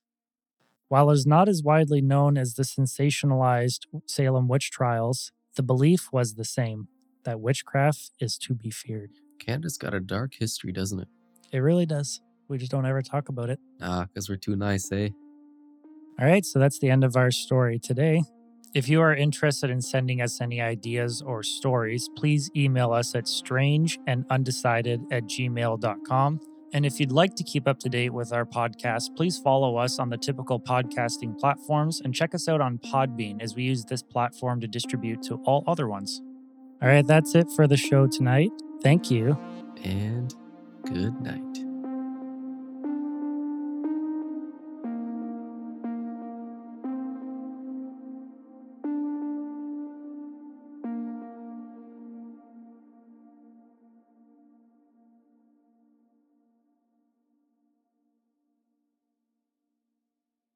While 0.89 1.11
it 1.11 1.15
is 1.15 1.27
not 1.27 1.49
as 1.49 1.63
widely 1.63 2.01
known 2.01 2.39
as 2.39 2.55
the 2.55 2.63
sensationalized 2.63 3.81
Salem 4.07 4.49
witch 4.49 4.71
trials, 4.71 5.33
the 5.57 5.63
belief 5.63 6.11
was 6.13 6.35
the 6.35 6.45
same 6.45 6.89
that 7.27 7.41
witchcraft 7.41 8.11
is 8.19 8.39
to 8.39 8.55
be 8.55 8.71
feared. 8.71 9.11
Canada's 9.39 9.77
got 9.77 9.95
a 9.95 10.01
dark 10.01 10.35
history, 10.35 10.73
doesn't 10.73 11.01
it? 11.01 11.09
It 11.53 11.59
really 11.59 11.87
does. 11.87 12.21
We 12.49 12.59
just 12.59 12.73
don't 12.73 12.87
ever 12.87 13.03
talk 13.03 13.29
about 13.29 13.51
it. 13.51 13.61
Nah, 13.79 14.07
because 14.07 14.29
we're 14.29 14.37
too 14.37 14.57
nice, 14.57 14.91
eh? 14.93 15.11
All 16.19 16.27
right, 16.27 16.45
so 16.45 16.59
that's 16.59 16.79
the 16.79 16.89
end 16.89 17.05
of 17.05 17.17
our 17.17 17.31
story 17.31 17.79
today. 17.79 18.23
If 18.75 18.89
you 18.89 19.01
are 19.01 19.15
interested 19.15 19.71
in 19.71 19.81
sending 19.81 20.21
us 20.21 20.41
any 20.41 20.61
ideas 20.61 21.23
or 21.23 21.43
stories, 21.43 22.09
please 22.17 22.51
email 22.57 22.93
us 22.93 23.15
at 23.15 23.25
strangeandundecided 23.25 25.05
at 25.11 25.25
gmail.com. 25.25 26.41
And 26.73 26.85
if 26.85 27.01
you'd 27.01 27.13
like 27.13 27.35
to 27.37 27.45
keep 27.45 27.67
up 27.67 27.79
to 27.81 27.89
date 27.89 28.13
with 28.13 28.33
our 28.33 28.45
podcast, 28.45 29.17
please 29.17 29.39
follow 29.39 29.77
us 29.77 29.99
on 29.99 30.11
the 30.11 30.19
typical 30.19 30.61
podcasting 30.61 31.39
platforms 31.39 32.03
and 32.05 32.15
check 32.15 32.35
us 32.35 32.49
out 32.49 32.61
on 32.61 32.79
Podbean 32.79 33.41
as 33.41 33.55
we 33.55 33.63
use 33.63 33.85
this 33.85 34.03
platform 34.03 34.61
to 34.61 34.67
distribute 34.67 35.23
to 35.23 35.37
all 35.47 35.65
other 35.67 35.89
ones. 35.89 36.21
All 36.83 36.89
right, 36.89 37.07
that's 37.07 37.35
it 37.35 37.47
for 37.57 37.67
the 37.67 37.77
show 37.77 38.07
tonight. 38.07 38.51
Thank 38.83 39.11
you. 39.11 39.39
And 39.83 40.35
good 40.85 41.21
night. 41.21 41.66